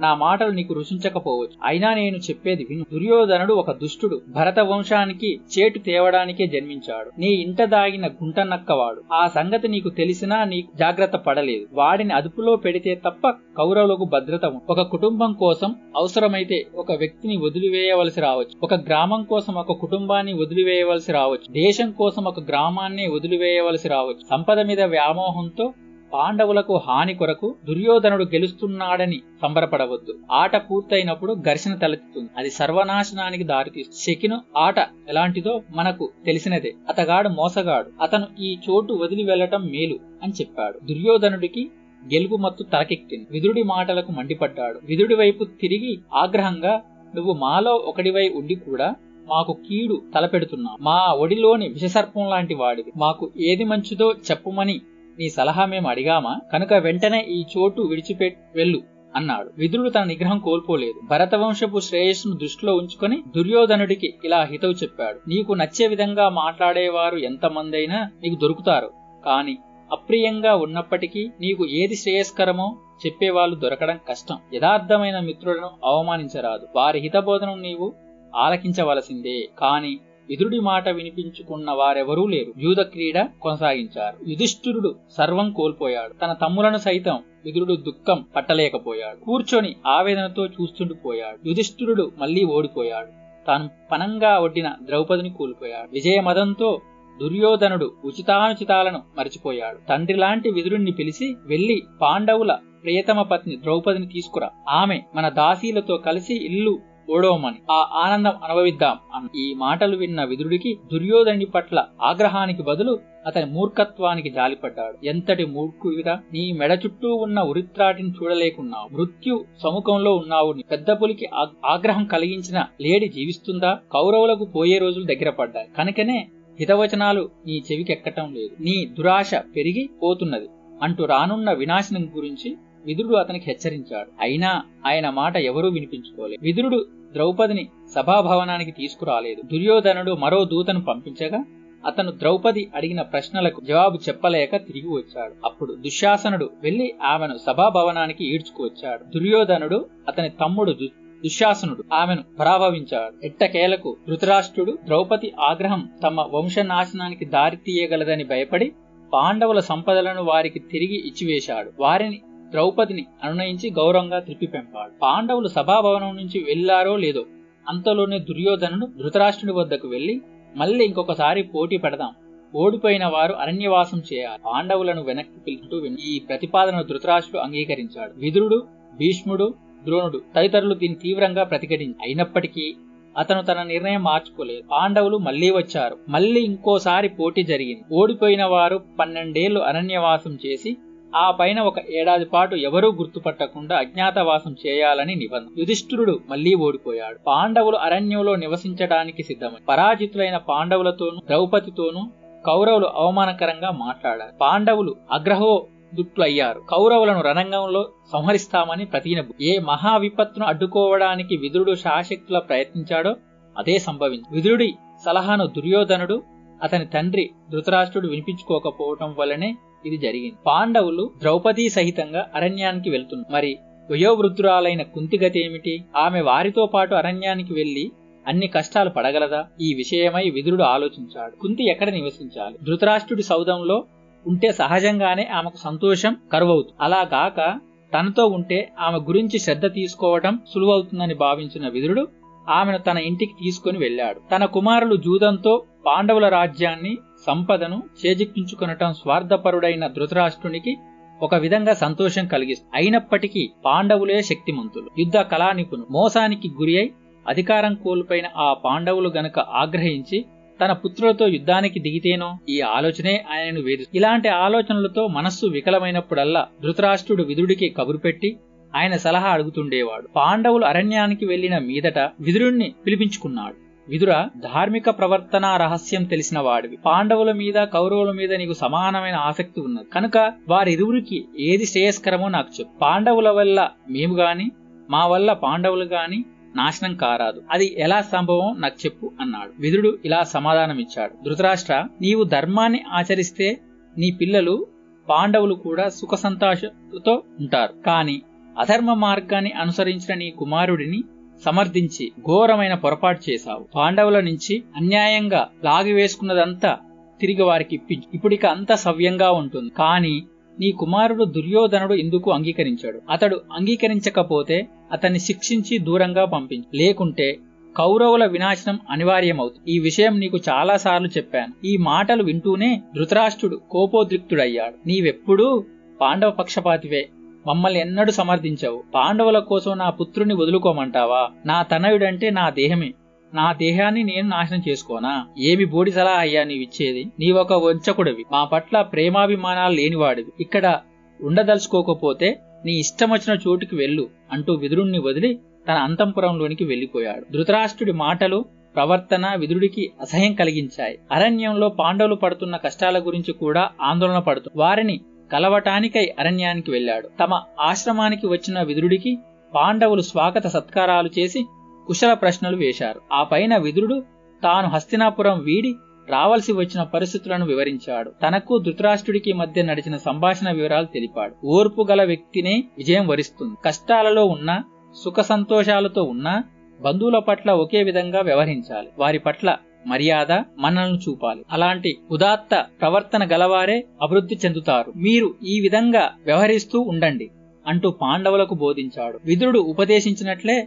నా 0.01 0.15
మాటలు 0.15 0.51
నీకు 0.51 0.73
రుచించకపోవచ్చు. 0.73 1.53
అయినా 1.63 1.93
నేను 1.93 2.17
చెప్పేది 2.17 2.67
విను. 2.69 2.85
దుర్యోధనుడు 2.93 3.53
ఒక 3.53 3.71
దుష్టుడు. 3.71 4.21
భరత 4.27 4.59
వంశానికి 4.59 5.39
చేటు 5.59 5.79
తేవడానికే 5.79 6.47
జన్మించాడు. 6.47 7.11
నీ 7.19 7.27
ఇంట 7.27 7.61
దాగిన 7.61 8.07
గుంటనక్కవాడు 8.07 9.13
ఆ 9.13 9.27
సంగతి 9.27 9.67
నీకు 9.67 9.89
తెలిసినా 9.89 10.43
నీకు 10.43 10.77
జాగ్రత్త 10.77 11.15
పడలేదు. 11.15 11.65
వాడిని 11.73 12.13
అదుపులో 12.13 12.55
పెడితే 12.55 12.95
తప్ప 12.95 13.29
కౌరవులకు 13.29 14.03
భద్రత 14.03 14.45
ఒక 14.69 14.81
కుటుంబం 14.81 15.33
కోసం 15.33 15.75
అవసరమైతే 15.95 16.65
ఒక 16.75 16.91
వ్యక్తిని 16.91 17.37
వదిలివేయవలసి 17.37 18.21
రావచ్చు. 18.21 18.59
ఒక 18.63 18.73
గ్రామం 18.73 19.23
కోసం 19.23 19.53
ఒక 19.53 19.71
కుటుంబాన్ని 19.71 20.33
వదిలివేయవలసి 20.33 21.11
రావచ్చు. 21.11 21.51
దేశం 21.51 21.91
కోసం 21.91 22.23
ఒక 22.23 22.39
గ్రామాన్ని 22.39 23.07
వదిలివేయవలసి 23.07 23.87
రావచ్చు. 23.87 24.27
సంపద 24.29 24.59
మీద 24.59 24.81
వ్యామోహంతో 24.81 25.73
పాండవులకు 26.13 26.81
హాని 26.87 27.13
కొరకు 27.13 27.55
దుర్యోధనుడు 27.65 28.23
గెలుస్తున్నాడని 28.23 29.21
సంబరపడవద్దు. 29.41 30.13
ఆట 30.31 30.55
పూర్తయినప్పుడు 30.55 31.33
ఘర్షణ 31.33 31.75
తలెత్తుతుంది. 31.75 32.29
అది 32.37 32.49
సర్వనాశనానికి 32.49 33.43
దారితీస్తుంది. 33.43 34.15
శకిను 34.15 34.41
ఆట 34.57 34.79
ఎలాంటిదో 35.09 35.61
మనకు 35.75 36.09
తెలిసినదే. 36.25 36.73
అతగాడు 36.89 37.29
మోసగాడు. 37.29 38.03
అతను 38.03 38.27
ఈ 38.39 38.57
చోటు 38.69 38.93
వదిలి 38.93 39.23
వెళ్ళటం 39.23 39.61
మేలు 39.65 39.99
అని 40.23 40.33
చెప్పాడు. 40.41 40.79
దుర్యోధనుడికి 40.85 41.71
గెలుపు 42.13 42.35
మత్తు 42.35 42.63
తలకెక్కింది. 42.63 43.27
విదురుడి 43.31 43.63
మాటలకు 43.63 44.11
మండిపడ్డాడు. 44.11 44.79
విదురుడి 44.83 45.15
వైపు 45.15 45.43
తిరిగి 45.43 45.99
ఆగ్రహంగా 46.13 46.81
నువ్వు 47.15 47.33
మాలో 47.33 47.71
ఒకడివై 47.71 48.29
ఉండి 48.29 48.55
కూడా 48.55 48.95
మాకు 49.27 49.53
కీడు 49.53 50.01
తలపెడుతున్నావు. 50.15 50.83
మా 50.83 51.13
ఒడిలోని 51.13 51.67
విషసర్పం 51.67 52.29
లాంటి 52.29 52.53
వాడివి. 52.53 52.91
మాకు 52.97 53.31
ఏది 53.37 53.63
మంచిదో 53.63 54.13
చెప్పుమని 54.31 54.81
నీ 55.19 55.29
సలహా 55.29 55.65
మేము 55.65 55.89
అడిగామా? 55.89 56.39
కనుక 56.53 56.73
వెంటనే 56.73 57.21
ఈ 57.29 57.45
చోటు 57.57 57.81
విడిచిపెట్ 57.81 58.37
వెళ్ళు 58.55 58.81
అన్నాడు. 59.15 59.51
విదురుడు 59.57 59.89
తన 59.89 60.03
నిగ్రహం 60.03 60.39
కోల్పోలేదు. 60.39 61.07
భరతవంశపు 61.07 61.79
శ్రేయస్సును 61.79 62.35
దృష్టిలో 62.35 62.75
ఉంచుకొని 62.75 63.23
దుర్యోధనుడికి 63.35 64.13
ఇలా 64.25 64.43
హితవు 64.43 64.71
చెప్పాడు. 64.71 65.19
నీకు 65.27 65.53
నచ్చే 65.53 65.87
విధంగా 65.87 66.29
మాట్లాడేవారు 66.29 67.17
ఎంతమందైనా 67.17 68.09
నీకు 68.23 68.35
దొరుకుతారు. 68.35 68.91
కాని 69.25 69.57
అప్రియంగా 69.91 70.55
ఉన్నప్పటికీ 70.55 71.31
నీకు 71.41 71.67
ఏది 71.67 71.95
శ్రేయస్కరమో 71.95 72.77
చెప్పేవాళ్ళు 73.05 73.55
దొరకడం 73.55 73.99
కష్టం. 74.09 74.37
యథార్థమైన 74.53 75.19
మిత్రులను 75.19 75.69
అవమానించరాదు. 75.85 76.67
వారి 76.75 76.99
హితబోధనం 76.99 77.61
నీవు 77.61 77.93
ఆలకించవలసిందే. 78.35 79.49
కాని 79.59 79.99
ఎదురుడి 80.31 80.59
మాట 80.59 80.89
వినిపించుకున్న 80.89 81.71
వారెవరూ 81.71 82.27
లేరు. 82.27 82.53
యూధ 82.57 82.81
క్రీడ 82.81 83.27
కొనసాగించారు. 83.41 84.29
యుధిష్ఠిరుడు 84.29 84.95
సర్వం 85.17 85.51
కోల్పోయాడు. 85.51 86.13
తన 86.13 86.33
తమ్ములను 86.33 86.77
సైతం 86.77 87.19
విదురుడు 87.45 87.73
దుఃఖం 87.73 88.25
పట్టలేకపోయాడు. 88.35 89.25
కూర్చొని 89.25 89.75
ఆవేదనతో 89.87 90.45
చూస్తుండిపోయాడు 90.45 91.47
యుధిష్ఠిరుడు 91.47 92.11
మళ్ళీ 92.17 92.43
ఓడిపోయాడు. 92.43 93.07
తాను 93.47 93.69
పనంగా 93.91 94.39
ఒడ్డిన 94.39 94.71
ద్రౌపదిని 94.83 95.29
కోల్పోయాడు. 95.29 95.89
విజయమదంతో 95.93 96.81
దుర్యోధనుడు 97.21 97.91
ఉచితానుచితాలను 98.05 99.01
మరిచిపోయాడు. 99.17 99.79
తండ్రి 99.89 100.17
లాంటి 100.17 100.51
విదురుణ్ణి 100.51 100.91
పిలిచి 100.91 101.35
వెళ్ళి 101.45 101.83
పాండవుల 102.01 102.57
ప్రియతమ 102.83 103.21
పత్ని 103.21 103.55
ద్రౌపదిని 103.55 104.07
తీసుకురా. 104.07 104.49
ఆమె 104.69 105.01
మన 105.15 105.29
దాసీలతో 105.29 105.97
కలిసి 105.97 106.45
ఇల్లు 106.45 106.79
ఓడోమని 107.09 107.55
ఆ 107.71 107.89
ఆనందం 107.93 108.33
అనుభవిద్దాం 108.43 108.97
అన్న 109.15 109.39
ఈ 109.39 109.53
మాటలు 109.53 109.97
విన్న 109.97 110.23
విదురుడికి 110.23 110.77
దుర్యోధని 110.93 111.45
పట్ల 111.45 111.85
ఆగ్రహానికి 112.01 112.63
బదులు 112.63 112.99
అతని 113.27 113.45
మూర్ఖత్వానికి 113.45 114.29
జాలిపడ్డాడు. 114.29 115.05
ఎంతటి 115.05 115.45
మూర్ఖుడిగా 115.45 116.21
నీ 116.33 116.51
మెడ 116.51 116.79
చుట్టూ 116.85 117.15
ఉన్న 117.15 117.41
ఉరిత్రాటిని 117.41 118.09
చూడలేకున్నావు. 118.09 118.89
మృత్యు 118.93 119.45
సముఖంలో 119.63 120.15
ఉన్నావు. 120.15 120.53
పెద్ద 120.71 120.91
పులికి 120.91 121.29
ఆగ్రహం 121.65 122.05
కలిగించిన 122.05 122.65
లేడి 122.81 123.07
జీవిస్తుందా? 123.07 123.79
కౌరవులకు 123.91 124.45
పోయే 124.45 124.77
రోజులు 124.77 125.05
దగ్గర 125.05 125.29
పడ్డాయి. 125.29 125.67
కనుకనే 125.77 126.27
హితవచనాలు 126.59 127.29
నీ 127.45 127.63
చెవికెక్కటం 127.71 128.33
లేదు. 128.33 128.63
నీ 128.63 128.85
దురాశ 128.97 129.31
పెరిగి 129.35 129.89
పోతున్నది. 130.03 130.47
అంటూ 130.83 131.05
రానున్న 131.05 131.51
వినాశనం 131.51 132.09
గురించి 132.17 132.55
విదురుడు 132.85 133.15
అతనికి 133.15 133.45
హెచ్చరించాడు. 133.47 134.09
అయినా 134.21 134.63
ఆయన 134.87 135.09
మాట 135.09 135.37
ఎవరూ 135.37 135.69
వినిపించుకోలేదు. 135.69 136.43
విదురుడు 136.43 136.85
ద్రౌపదిని 137.13 137.69
సభాభవనానికి 137.95 138.71
తీసుకురాలేదు. 138.71 139.41
దుర్యోధనుడు 139.41 140.11
మరో 140.11 140.45
దూతను 140.45 140.81
పంపించగా 140.81 141.43
అతను 141.85 142.11
ద్రౌపది 142.11 142.71
అడిగిన 142.75 143.01
ప్రశ్నలకు 143.01 143.61
జవాబు 143.61 143.99
చెప్పలేక 144.09 144.55
తిరిగి 144.55 144.87
వచ్చాడు. 144.87 145.33
అప్పుడు 145.45 145.75
దుశ్శాసనుడు 145.75 146.49
వెళ్ళి 146.63 146.93
ఆమెను 147.03 147.37
సభాభవనానికి 147.47 148.23
ఈడ్చుకువచ్చాడు. 148.33 149.03
దుర్యోధనుడు 149.03 149.85
అతని 150.07 150.29
తమ్ముడు 150.29 150.71
దుశ్శాసనుడు 150.71 151.83
ఆమెను 151.93 152.23
పరాభవించాడు. 152.39 153.25
ఎట్టకేలకు 153.25 153.97
ధృతరాష్ట్రుడు 154.07 154.77
ద్రౌపది 154.85 155.33
ఆగ్రహం 155.39 155.89
తమ 156.03 156.21
వంశనాశనానికి 156.21 157.25
దారి 157.25 157.57
తీయగలదని 157.57 158.23
భయపడి 158.23 158.71
పాండవుల 159.13 159.59
సంపదలను 159.59 160.23
వారికి 160.23 160.59
తిరిగి 160.59 160.97
ఇచ్చివేశాడు. 161.07 161.71
వారిని 161.79 162.21
ద్రౌపదిని 162.51 163.05
అనునయించి 163.23 163.69
గౌరవంగా 163.69 164.19
త్రిప్పిపెంపాడు 164.19 164.91
పాండవులు 165.01 165.47
సభాభవనం 165.47 166.15
నుంచి 166.15 166.45
వెళ్ళారో 166.47 166.95
లేదో 166.95 167.25
అంతలోనే 167.69 168.19
దుర్యోధనుడు 168.19 168.87
ధృతరాష్ట్రుడి 168.97 169.53
వద్దకు 169.53 169.87
వెళ్ళి 169.87 170.21
మళ్ళీ 170.55 170.85
ఇంకొకసారి 170.85 171.43
పోటీ 171.43 171.77
పెడదాం. 171.77 172.09
ఓడిపోయిన 172.55 173.05
వారు 173.05 173.33
అరణ్యవాసం 173.33 174.01
చేయాలి. 174.13 174.41
పాండవులను 174.45 175.03
వెనక్కి 175.03 175.39
పిలుచుతూ 175.39 175.95
ఈ 176.05 176.19
ప్రతిపాదనను 176.19 176.83
ధృతరాష్ట్రుడు 176.83 177.43
అంగీకరించాడు. 177.43 178.11
విదురుడు 178.17 178.63
భీష్ముడు 178.95 179.53
ద్రోణుడు 179.83 180.21
తదితరులు 180.35 180.73
దీన్ని 180.73 180.99
తీవ్రంగా 180.99 181.43
ప్రతిఘటించి 181.43 181.95
అయినప్పటికీ 182.01 182.75
అతను 183.17 183.41
తన 183.41 183.63
నిర్ణయం 183.63 184.03
మార్చుకోలేదు. 184.03 184.63
పాండవులు 184.71 185.17
మళ్ళీ 185.17 185.49
వచ్చారు. 185.49 185.97
మళ్ళీ 186.09 186.41
ఇంకోసారి 186.41 187.09
పోటీ 187.09 187.43
జరిగింది. 187.43 187.95
ఓడిపోయిన 187.95 188.45
వారు 188.45 188.81
పన్నెండేళ్ళు 188.99 189.59
అరణ్యవాసం 189.59 190.37
చేసి 190.45 190.77
ఆ 191.15 191.31
పైన 191.31 191.59
ఒక 191.59 191.79
ఏడాది 191.89 192.25
పాటు 192.25 192.55
ఎవరూ 192.55 192.91
గుర్తుపట్టకుండా 192.91 193.77
అజ్ఞాతవాసం 193.77 194.55
చేయాలని 194.65 195.15
నిబంధన. 195.15 195.51
యుధిష్ఠురుడు 195.57 196.19
మళ్ళీ 196.29 196.55
ఓడిపోయాడు. 196.55 197.19
పాండవులు 197.27 197.77
అరణ్యంలో 197.77 198.35
నివసించడానికి 198.35 199.23
సిద్ధమై 199.23 199.61
పరాజితులైన 199.67 200.37
పాండవులతోనూ 200.37 201.17
ద్రౌపదితోనూ 201.27 202.03
కౌరవులు 202.45 202.85
అవమానకరంగా 202.85 203.71
మాట్లాడారు. 203.71 204.33
పాండవులు 204.41 204.95
అగ్రహో 205.11 205.67
దుట్లయ్యారు 205.93 206.59
కౌరవులను 206.59 207.21
రణంగంలో 207.21 207.89
సంహరిస్తామని 208.13 208.85
ప్రతినబు 208.85 209.43
ఏ 209.43 209.59
మహా 209.59 209.97
విపత్తును 209.97 210.45
అడ్డుకోవడానికి 210.45 211.37
విదురుడు 211.37 211.75
శాశక్తుల 211.75 212.39
ప్రయత్నించాడో 212.39 213.15
అదే 213.57 213.79
సంభవించి 213.79 214.29
విదురుడి 214.31 214.75
సలహాను 215.05 215.47
దుర్యోధనుడు 215.47 216.23
అతని 216.63 216.85
తండ్రి 216.85 217.29
ధృతరాష్ట్రుడు 217.51 218.07
వినిపించుకోకపోవటం 218.07 219.15
వల్లనే 219.19 219.55
ఇది 219.85 219.97
జరిగింది. 219.97 220.35
పాండవులు 220.45 221.11
ద్రౌపది 221.19 221.69
సహితంగా 221.69 222.25
అరణ్యానికి 222.35 222.89
వెళ్తున్నారు. 222.89 223.33
మరి 223.33 223.57
వయోవృద్ధురాలైన 223.91 224.81
కుంతిగతి 224.81 225.45
ఏమిటి? 225.45 225.83
ఆమె 225.97 226.21
వారితో 226.21 226.65
పాటు 226.65 226.95
అరణ్యానికి 226.95 227.53
వెళ్ళి 227.53 227.91
అన్ని 228.27 228.47
కష్టాలు 228.47 228.89
పడగలదా? 228.89 229.45
ఈ 229.61 229.73
విషయమై 229.73 230.29
విదురుడు 230.29 230.63
ఆలోచించాడు. 230.63 231.41
కుంతి 231.41 231.69
ఎక్కడ 231.69 231.89
నివసించాలి? 231.89 232.55
ధృతరాష్ట్రుడి 232.63 233.23
సౌధంలో 233.23 233.83
ఉంటే 234.27 234.51
సహజంగానే 234.51 235.27
ఆమెకు 235.33 235.57
సంతోషం 235.57 236.15
కరువవుతుంది. 236.33 236.73
అలాగాక 236.81 237.59
తనతో 237.93 238.25
ఉంటే 238.25 238.69
ఆమె 238.79 238.97
గురించి 238.97 239.39
శ్రద్ధ 239.39 239.65
తీసుకోవటం 239.65 240.39
సులువవుతుందని 240.53 241.13
భావించిన 241.13 241.67
విదురుడు 241.67 242.07
ఆమెను 242.49 242.77
తన 242.77 242.97
ఇంటికి 242.97 243.31
తీసుకుని 243.43 243.77
వెళ్ళాడు. 243.77 244.21
తన 244.35 244.45
కుమారులు 244.45 244.95
జూదంతో 244.95 245.63
పాండవుల 245.85 246.27
రాజ్యాన్ని 246.27 246.97
సంపదను 247.27 247.83
చేజిక్కించుకొనటం 248.05 248.93
స్వార్థపరుడైన 248.93 249.87
ధృతరాష్ట్రునికి 249.87 250.77
ఒక 251.21 251.35
విధంగా 251.35 251.73
సంతోషం 251.73 252.27
కలిగిస్తుంది 252.27 252.71
అయినప్పటికీ 252.75 253.49
పాండవులే 253.65 254.21
శక్తిమంతులు. 254.21 254.89
యుద్ధ 254.99 255.17
కళానిపును 255.17 255.85
మోసానికి 255.91 256.49
గురి 256.59 256.77
అయి 256.77 256.91
అధికారం 257.27 257.75
కోల్పోయిన 257.75 258.25
ఆ 258.37 258.53
పాండవులు 258.53 259.09
గనక 259.09 259.39
ఆగ్రహించి 259.39 260.25
తన 260.65 260.73
పుత్రులతో 260.73 261.27
యుద్ధానికి 261.27 261.79
దిగితేనో 261.79 262.37
ఈ 262.49 262.61
ఆలోచనే 262.61 263.25
ఆయనను 263.31 263.61
వేధి 263.61 263.85
ఇలాంటి 263.95 264.27
ఆలోచనలతో 264.27 265.07
మనస్సు 265.07 265.45
వికలమైనప్పుడల్లా 265.45 266.47
ధృతరాష్ట్రుడు 266.63 267.23
విదుడికి 267.23 267.69
కబురు 267.69 267.97
పెట్టి 267.97 268.37
ఆయన 268.75 268.97
సలహా 268.97 269.29
అడుగుతుండేవాడు. 269.29 270.07
పాండవులు 270.15 270.65
అరణ్యానికి 270.65 271.25
వెళ్ళిన 271.25 271.57
మీదట 271.57 271.99
విదురుణ్ణి 271.99 272.73
పిలిపించుకున్నాడు. 272.85 273.68
విదుర 273.89 274.27
ధార్మిక 274.37 274.89
ప్రవర్తన 274.89 275.57
రహస్యం 275.57 276.03
తెలిసిన 276.03 276.39
వాడివి. 276.39 276.77
పాండవుల 276.77 277.31
మీద 277.31 277.53
కౌరవుల 277.53 278.11
మీద 278.11 278.33
నీకు 278.33 278.53
సమానమైన 278.53 279.15
ఆసక్తి 279.15 279.61
ఉన్నది. 279.61 279.87
కనుక 279.93 280.33
వారిరువురికి 280.49 281.25
ఏది 281.39 281.65
శ్రేయస్కరమో 281.65 282.27
నాకు 282.27 282.49
చెప్పు. 282.59 282.79
పాండవుల 282.79 283.29
వల్ల 283.29 283.69
మేము 283.89 284.15
గాని 284.15 284.51
మా 284.89 285.07
వల్ల 285.07 285.33
పాండవులు 285.33 285.83
గాని 285.83 286.25
నాశనం 286.55 286.95
కారాదు. 286.95 287.41
అది 287.51 287.75
ఎలా 287.77 288.01
సంభవం 288.01 288.61
నాకు 288.61 288.75
చెప్పు 288.85 289.11
అన్నాడు. 289.21 289.61
విదుడు 289.61 289.97
ఇలా 290.05 290.23
సమాధానమిచ్చాడు. 290.23 291.29
ధృతరాష్ట్ర 291.29 291.87
నీవు 292.01 292.23
ధర్మాన్ని 292.23 292.83
ఆచరిస్తే 292.91 293.59
నీ 293.97 294.11
పిల్లలు 294.11 294.65
పాండవులు 295.09 295.53
కూడా 295.53 295.89
సుఖ 295.89 296.15
సంతోషంతో 296.15 297.23
ఉంటారు. 297.39 297.73
కాని 297.85 298.21
అధర్మ 298.59 298.93
మార్గాన్ని 298.93 299.51
అనుసరించిన 299.51 300.17
నీ 300.17 300.29
కుమారుడిని 300.29 301.03
సమర్థించి 301.45 302.11
ఘోరమైన 302.19 302.73
పొరపాటు 302.73 303.31
చేశావు. 303.31 303.65
పాండవుల 303.75 304.19
నుంచి 304.19 304.63
అన్యాయంగా 304.75 305.47
లాగివేసుకున్నదంతా 305.65 306.77
తిరిగి 307.21 307.41
వారికి 307.41 307.75
ఇప్పించు. 307.75 308.03
ఇప్పుడిక 308.13 308.45
అంతా 308.45 308.75
సవ్యంగా 308.75 309.31
ఉంటుంది. 309.31 309.69
కాని 309.77 310.23
నీ 310.59 310.71
కుమారుడు 310.71 311.23
దుర్యోధనుడు 311.23 311.93
ఎందుకు 311.93 312.31
అంగీకరించాడు. 312.31 313.01
అతడు 313.09 313.41
అంగీకరించకపోతే 313.53 314.67
అతన్ని 314.91 315.19
శిక్షించి 315.19 315.77
దూరంగా 315.77 316.25
పంపించు. 316.25 316.77
లేకుంటే 316.77 317.37
కౌరవుల 317.77 318.25
వినాశనం 318.25 318.79
అనివార్యమవుతుంది. 318.89 319.71
ఈ 319.71 319.79
విషయం 319.79 320.19
నీకు 320.19 320.37
చాలా 320.49 320.77
సార్లు 320.77 321.07
చెప్పాను. 321.07 321.65
ఈ 321.65 321.77
మాటలు 321.77 322.23
వింటూనే 322.23 322.81
ధృతరాష్ట్రుడు 322.95 323.61
కోపోద్రిక్తుడయ్యాడు. 323.71 324.87
నీవెప్పుడూ 324.87 325.63
పాండవ 326.01 326.29
పక్షపాతివే. 326.29 327.09
మమ్మల్ని 327.47 327.79
ఎన్నడూ 327.79 328.11
సమర్థించావు. 328.11 328.83
పాండవుల 328.95 329.39
కోసం 329.39 329.77
నా 329.77 329.89
పుత్రుని 329.89 330.33
వదులుకోమంటావా? 330.33 331.29
నా 331.45 331.61
తనయుడంటే 331.61 332.29
నా 332.29 332.49
దేహమే. 332.49 332.93
నా 333.33 333.53
దేహాన్ని 333.53 334.03
నేను 334.03 334.29
నాశనం 334.29 334.63
చేసుకోనా? 334.69 335.25
ఏమి 335.39 335.65
బోడి 335.65 335.91
సలహా 335.91 336.15
అయ్యా 336.15 336.43
నీవిచ్చేది? 336.43 337.05
నీవొక 337.19 337.53
వంచకుడివి. 337.53 338.25
మా 338.31 338.43
పట్ల 338.43 338.81
ప్రేమాభిమానాలు 338.81 339.73
లేనివాడివి. 339.73 340.31
ఇక్కడ 340.39 340.79
ఉండదలుచుకోకపోతే 341.23 342.39
నీ 342.65 342.71
ఇష్టమొచ్చిన 342.71 343.37
చోటుకి 343.47 343.75
వెళ్ళు 343.75 344.09
అంటూ 344.31 344.53
విదురుణ్ణి 344.53 344.99
వదిలి 344.99 345.39
తన 345.67 345.73
అంతంపురంలోనికి 345.73 346.63
వెళ్ళిపోయాడు 346.63 347.25
ధృతరాష్ట్రుడి 347.33 347.91
మాటలు 347.91 348.45
ప్రవర్తన 348.75 349.35
విదురుడికి 349.37 349.91
అసహ్యం 350.01 350.33
కలిగించాయి. 350.33 350.99
అరణ్యంలో 351.11 351.69
పాండవులు 351.69 352.15
పడుతున్న 352.15 352.57
కష్టాల 352.57 352.99
గురించి 352.99 353.33
కూడా 353.33 353.69
ఆందోళన 353.81 354.19
పడుతూ 354.19 354.51
వారిని 354.55 355.01
కలవటానికై 355.31 356.15
అరణ్యానికి 356.19 356.71
వెళ్ళాడు. 356.71 357.09
తమ 357.19 357.41
ఆశ్రమానికి 357.59 358.27
వచ్చిన 358.27 358.61
విదురుడికి 358.61 359.17
పాండవులు 359.55 360.01
స్వాగత 360.01 360.47
సత్కారాలు 360.47 361.09
చేసి 361.19 361.45
కుశల 361.87 362.13
ప్రశ్నలు 362.13 362.57
వేశారు. 362.57 363.01
ఆ 363.13 363.23
పైన 363.23 363.57
విదురుడు 363.57 364.03
తాను 364.43 364.67
హస్తినాపురం 364.67 365.39
వీడి 365.39 365.73
రావలసి 366.09 366.51
వచ్చిన 366.51 366.83
పరిస్థితులను 366.83 367.45
వివరించాడు. 367.45 368.09
తనకు 368.09 368.57
ధృతరాష్ట్రుడికి 368.57 369.33
మధ్య 369.33 369.61
నడిచిన 369.61 369.97
సంభాషణ 369.97 370.51
వివరాలు 370.51 370.85
తెలిపాడు. 370.85 371.45
ఓర్పు 371.45 371.87
గల 371.91 372.03
వ్యక్తినే 372.03 372.63
విజయం 372.77 373.07
వరిస్తుంది. 373.07 373.55
కష్టాలలో 373.65 374.25
ఉన్న 374.25 374.61
సుఖ 375.03 375.19
సంతోషాలతో 375.19 376.03
ఉన్న 376.03 376.41
బంధువుల 376.81 377.19
పట్ల 377.19 377.51
ఒకే 377.51 377.83
విధంగా 377.83 378.19
వ్యవహరించాలి. 378.21 378.87
వారి 378.97 379.19
పట్ల 379.19 379.57
మర్యాద 379.89 380.31
మన్నలను 380.59 380.97
చూపాలి. 380.97 381.41
అలాంటి 381.51 381.91
ఉదాత్త 382.11 382.65
ప్రవర్తన 382.81 383.23
గలవారే 383.33 383.77
అభివృద్ధి 384.01 384.35
చెందుతారు. 384.45 384.93
మీరు 384.95 385.27
ఈ 385.43 385.59
విధంగా 385.59 386.05
వ్యవహరిస్తూ 386.25 386.79
ఉండండి 386.79 387.27
అంటూ 387.67 387.89
పాండవులకు 388.01 388.55
బోధించాడు. 388.55 389.19
విదురుడు 389.25 389.59
ఉపదేశించినట్లే 389.59 390.57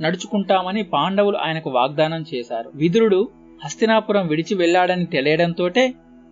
నడుచుకుంటామని 0.00 0.82
పాండవులు 0.82 1.36
ఆయనకు 1.36 1.70
వాగ్దానం 1.70 2.24
చేశారు. 2.34 2.70
విదురుడు 2.74 3.28
హస్తినాపురం 3.64 4.26
విడిచి 4.26 4.54
వెళ్ళాడని 4.54 5.06
తెలియడంతోటే 5.06 5.84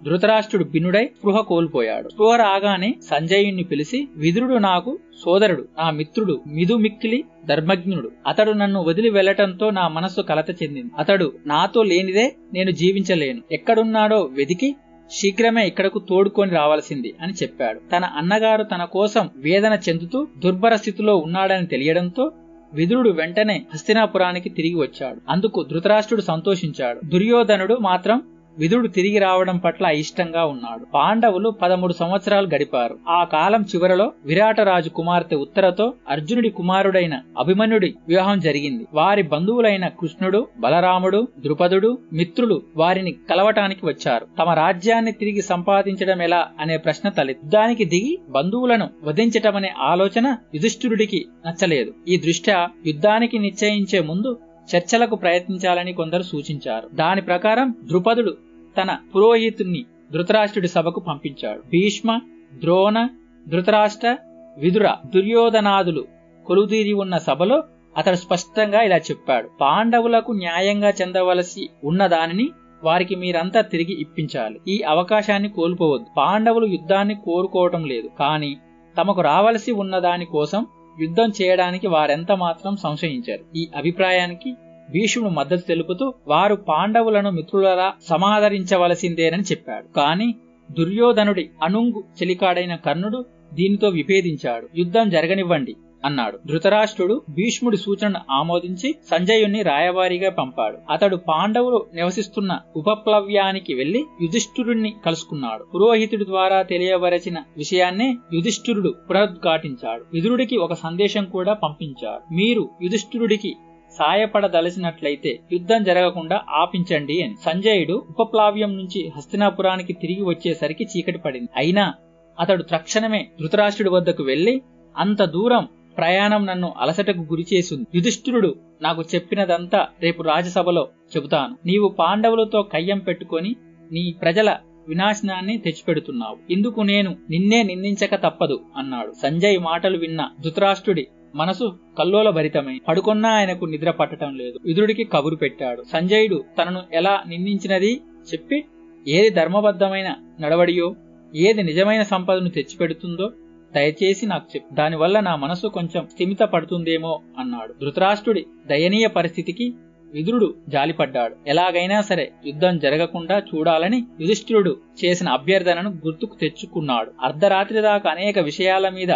ధృతరాష్ట్రుడు 0.05 0.65
బిన్నుడై 0.65 1.05
స్పృహ 1.05 1.41
కోల్పోయాడు. 1.41 2.09
స్పృహ 2.09 2.37
రాగానే 2.37 2.95
సంజయుణ్ణి 3.11 3.65
పిలిచి 3.65 4.09
విదురుడు 4.17 4.55
నాకు 4.55 4.99
సోదరుడు 5.25 5.65
నా 5.79 5.91
మిత్రుడు 5.91 6.41
మిదుమిక్కిలి 6.47 7.25
ధర్మజ్ఞుడు. 7.47 8.11
అతడు 8.27 8.53
నన్ను 8.53 8.83
వదిలి 8.83 9.11
వెళ్ళటంతో 9.11 9.71
నా 9.71 9.89
మనస్సు 9.89 10.21
కలత 10.21 10.51
చెందింది. 10.51 10.91
అతడు 10.99 11.33
నాతో 11.47 11.83
లేనిదే 11.83 12.35
నేను 12.55 12.71
జీవించలేను. 12.71 13.43
ఎక్కడున్నాడో 13.53 14.29
వెదికి 14.33 14.75
శీఘ్రమే 15.11 15.67
ఇక్కడకు 15.67 15.99
తోడుకొని 15.99 16.51
రావాల్సింది 16.51 17.15
అని 17.21 17.33
చెప్పాడు. 17.33 17.81
తన 17.93 18.05
అన్నగారు 18.05 18.63
తన 18.63 18.85
కోసం 18.85 19.31
వేదన 19.37 19.79
చెందుతూ 19.89 20.27
దుర్భర 20.39 20.75
స్థితిలో 20.75 21.17
ఉన్నాడని 21.17 21.67
తెలియడంతో 21.67 22.33
విదురుడు 22.75 23.11
వెంటనే 23.11 23.63
హస్తినాపురానికి 23.75 24.49
తిరిగి 24.49 24.75
వచ్చాడు. 24.75 25.21
అందుకు 25.29 25.67
ధృతరాష్ట్రుడు 25.71 26.23
సంతోషించాడు. 26.23 27.01
దుర్యోధనుడు 27.07 27.77
మాత్రం 27.81 28.23
విదుడు 28.59 28.89
తిరిగి 28.89 29.19
రావడం 29.19 29.59
పట్ల 29.59 29.87
అయిష్టంగా 29.87 30.45
ఉన్నాడు. 30.45 30.87
పాండవులు 30.95 31.51
పదమూడు 31.51 31.93
సంవత్సరాలు 31.93 32.49
గడిపారు. 32.55 32.99
ఆ 33.09 33.25
కాలం 33.25 33.63
చివరలో 33.63 34.13
విరాటరాజు 34.25 34.89
కుమార్తె 34.89 35.37
ఉత్తరతో 35.37 35.93
అర్జునుడి 36.09 36.51
కుమారుడైన 36.51 37.21
అభిమన్యుడి 37.39 37.95
వివాహం 38.09 38.41
జరిగింది. 38.41 38.87
వారి 38.95 39.23
బంధువులైన 39.23 39.89
కృష్ణుడు 39.89 40.49
బలరాముడు 40.59 41.29
ద్రుపదుడు 41.39 41.99
మిత్రులు 42.13 42.63
వారిని 42.77 43.13
కలవటానికి 43.31 43.87
వచ్చారు. 43.87 44.27
తమ 44.39 44.51
రాజ్యాన్ని 44.51 45.13
తిరిగి 45.13 45.43
సంపాదించడం 45.43 46.23
ఎలా 46.23 46.49
అనే 46.61 46.77
ప్రశ్న 46.77 47.09
తలెత్తి 47.09 47.47
యుద్ధానికి 47.47 47.85
దిగి 47.85 48.19
బంధువులను 48.29 48.91
వధించటమనే 49.05 49.73
ఆలోచన 49.79 50.37
యుధిష్ఠిరుడికి 50.55 51.27
నచ్చలేదు. 51.47 51.95
ఈ 52.09 52.17
దృష్ట్యా 52.17 52.69
యుద్ధానికి 52.87 53.39
నిశ్చయించే 53.39 54.01
ముందు 54.01 54.39
చర్చలకు 54.77 55.17
ప్రయత్నించాలని 55.17 55.93
కొందరు 55.93 56.23
సూచించారు. 56.23 56.89
దాని 56.95 57.21
ప్రకారం 57.21 57.75
ద్రుపదుడు 57.85 58.35
తన 58.79 58.97
పురోహితుణ్ణి 59.15 59.85
ధృతరాష్ట్రుడి 60.13 60.69
సభకు 60.69 61.01
పంపించాడు. 61.01 61.59
భీష్మ 61.59 62.21
ద్రోణ 62.61 63.09
ధృతరాష్ట్ర 63.49 64.17
విదుర 64.59 64.89
దుర్యోధనాదులు 65.15 66.05
కొలుదీరి 66.47 66.93
ఉన్న 66.93 67.19
సభలో 67.19 67.63
అతడు 67.97 68.17
స్పష్టంగా 68.17 68.81
ఇలా 68.83 68.97
చెప్పాడు. 68.97 69.49
పాండవులకు 69.61 70.33
న్యాయంగా 70.33 70.91
చెందవలసి 70.91 71.69
ఉన్న 71.85 72.07
దానిని 72.07 72.49
వారికి 72.85 73.15
మీరంతా 73.15 73.61
తిరిగి 73.61 74.01
ఇప్పించాలి. 74.01 74.61
ఈ 74.69 74.83
అవకాశాన్ని 74.83 75.49
కోల్పోవద్దు. 75.49 76.07
పాండవులు 76.17 76.67
యుద్ధాన్ని 76.67 77.15
కోరుకోవటం 77.15 77.85
లేదు. 77.85 78.11
కానీ 78.19 78.57
తమకు 78.99 79.21
రావలసి 79.21 79.73
ఉన్న 79.73 79.99
దాని 79.99 80.25
కోసం 80.25 80.67
యుద్ధం 81.01 81.33
చేయడానికి 81.43 81.87
వారెంత 81.89 82.33
మాత్రం 82.33 82.77
సంశయించారు. 82.77 83.45
ఈ 83.57 83.69
అభిప్రాయానికి 83.77 84.55
భీష్ముడు 84.91 85.31
మద్దతు 85.31 85.61
తెలుపుతూ 85.61 86.15
వారు 86.29 86.55
పాండవులను 86.55 87.31
మిత్రులలా 87.31 87.93
సమాదరించవలసిందేనని 88.09 89.43
చెప్పాడు. 89.43 89.95
కాని 89.97 90.35
దుర్యోధనుడి 90.71 91.51
అనుంగు 91.63 92.05
చెలికాడైన 92.23 92.75
కర్ణుడు 92.75 93.25
దీనితో 93.55 93.89
విభేదించాడు. 93.89 94.69
యుద్ధం 94.77 95.11
జరగనివ్వండి 95.11 95.77
అన్నాడు. 96.05 96.39
ధృతరాష్ట్రుడు 96.47 97.23
భీష్ముడి 97.31 97.77
సూచనను 97.77 98.21
ఆమోదించి 98.31 98.95
సంజయుణ్ణి 99.11 99.63
రాయవారిగా 99.63 100.31
పంపాడు. 100.31 100.79
అతడు 100.91 101.17
పాండవులు 101.17 101.87
నివసిస్తున్న 101.95 102.59
ఉపప్లవ్యానికి 102.77 103.75
వెళ్ళి 103.75 104.05
యుధిష్ఠురుణ్ణి 104.23 104.95
కలుసుకున్నాడు. 105.07 105.65
పురోహితుడి 105.75 106.25
ద్వారా 106.25 106.63
తెలియవరచిన 106.63 107.39
విషయాన్నే 107.57 108.17
యుధిష్ఠురుడు 108.33 108.95
పునరుద్ఘాటించాడు. 109.11 110.05
విదురుడికి 110.13 110.57
ఒక 110.57 110.73
సందేశం 110.73 111.25
కూడా 111.25 111.53
పంపించాడు. 111.53 112.35
మీరు 112.35 112.69
యుధిష్ఠురుడికి 112.83 113.57
సాయపడదలచినట్లయితే 113.99 115.41
యుద్ధం 115.53 115.85
జరగకుండా 115.85 116.41
ఆపించండి 116.51 117.23
అని. 117.23 117.35
సంజయుడు 117.45 118.03
ఉపప్లావ్యం 118.11 118.77
నుంచి 118.77 119.13
హస్తినాపురానికి 119.17 119.93
తిరిగి 119.93 120.23
వచ్చేసరికి 120.23 120.85
చీకటి 120.85 121.19
పడింది. 121.19 121.49
అయినా 121.57 121.95
అతడు 122.41 122.63
తక్షణమే 122.63 123.29
ధృతరాష్ట్రుడి 123.41 123.91
వద్దకు 123.91 124.23
వెళ్ళి 124.23 124.63
అంత 124.97 125.23
దూరం 125.25 125.69
ప్రయాణం 125.97 126.47
నన్ను 126.47 126.75
అలసటకు 126.79 127.19
గురిచేసింది 127.19 127.87
యుధిష్ఠిరుడు 127.95 128.55
నాకు 128.83 129.03
చెప్పినదంతా 129.15 129.87
రేపు 130.03 130.23
రాజసభలో 130.23 130.89
చెబుతాను. 131.17 131.57
నీవు 131.67 131.89
పాండవులతో 131.99 132.63
కయ్యం 132.63 132.99
పెట్టుకొని 132.99 133.57
నీ 133.93 134.15
ప్రజల 134.23 134.57
వినాశనాన్ని 134.89 135.59
తెచ్చిపెడుతున్నావు. 135.59 136.53
ఇందుకు 136.53 136.81
నేను 136.81 137.17
నిన్నే 137.31 137.63
నిందించక 137.63 138.15
తప్పదు 138.15 138.61
అన్నాడు. 138.77 139.13
సంజయ్ 139.23 139.59
మాటలు 139.61 139.99
విన్న 139.99 140.31
ధృతరాష్ట్రుడి 140.41 141.07
మనసు 141.35 141.79
కల్లోల 141.99 142.31
భరితమై 142.31 142.81
పడుకున్నా 142.89 143.29
ఆయనకు 143.29 143.65
నిద్ర 143.65 143.91
పట్టడం 143.91 144.37
లేదు. 144.37 144.59
విదురుడికి 144.65 145.05
కబురు 145.05 145.37
పెట్టాడు. 145.37 145.83
సంజయుడు 145.93 146.45
తనను 146.59 146.83
ఎలా 146.93 147.23
నిందించినది 147.29 148.01
చెప్పి 148.33 148.65
ఏది 149.09 149.31
ధర్మబద్ధమైన 149.31 150.15
నడవడియో 150.41 150.95
ఏది 151.35 151.63
నిజమైన 151.63 152.03
సంపదను 152.03 152.49
తెచ్చిపెడుతుందో 152.49 153.31
దయచేసి 153.75 154.27
నాకు 154.27 154.47
చెప్పు. 154.57 154.75
దానివల్ల 154.75 155.21
నా 155.21 155.37
మనసు 155.37 155.67
కొంచెం 155.67 156.07
స్థిమిత 156.07 156.39
పడుతుందేమో 156.39 157.21
అన్నాడు. 157.39 157.75
ధృతరాష్ట్రుడి 157.81 158.47
దయనీయ 158.67 159.07
పరిస్థితికి 159.07 159.75
విదురుడు 160.13 160.55
జాలిపడ్డాడు. 160.69 161.37
ఎలాగైనా 161.47 162.01
సరే 162.01 162.33
యుద్ధం 162.47 162.79
జరగకుండా 162.79 163.39
చూడాలని 163.39 164.05
యుధిష్ఠిరుడు 164.21 164.77
చేసిన 165.05 165.29
అభ్యర్థనను 165.29 165.91
గుర్తుకు 165.91 166.37
తెచ్చుకున్నాడు. 166.37 167.13
అర్ధరాత్రి 167.23 167.81
దాకా 167.81 168.11
అనేక 168.11 168.39
విషయాల 168.39 168.89
మీద 168.89 169.09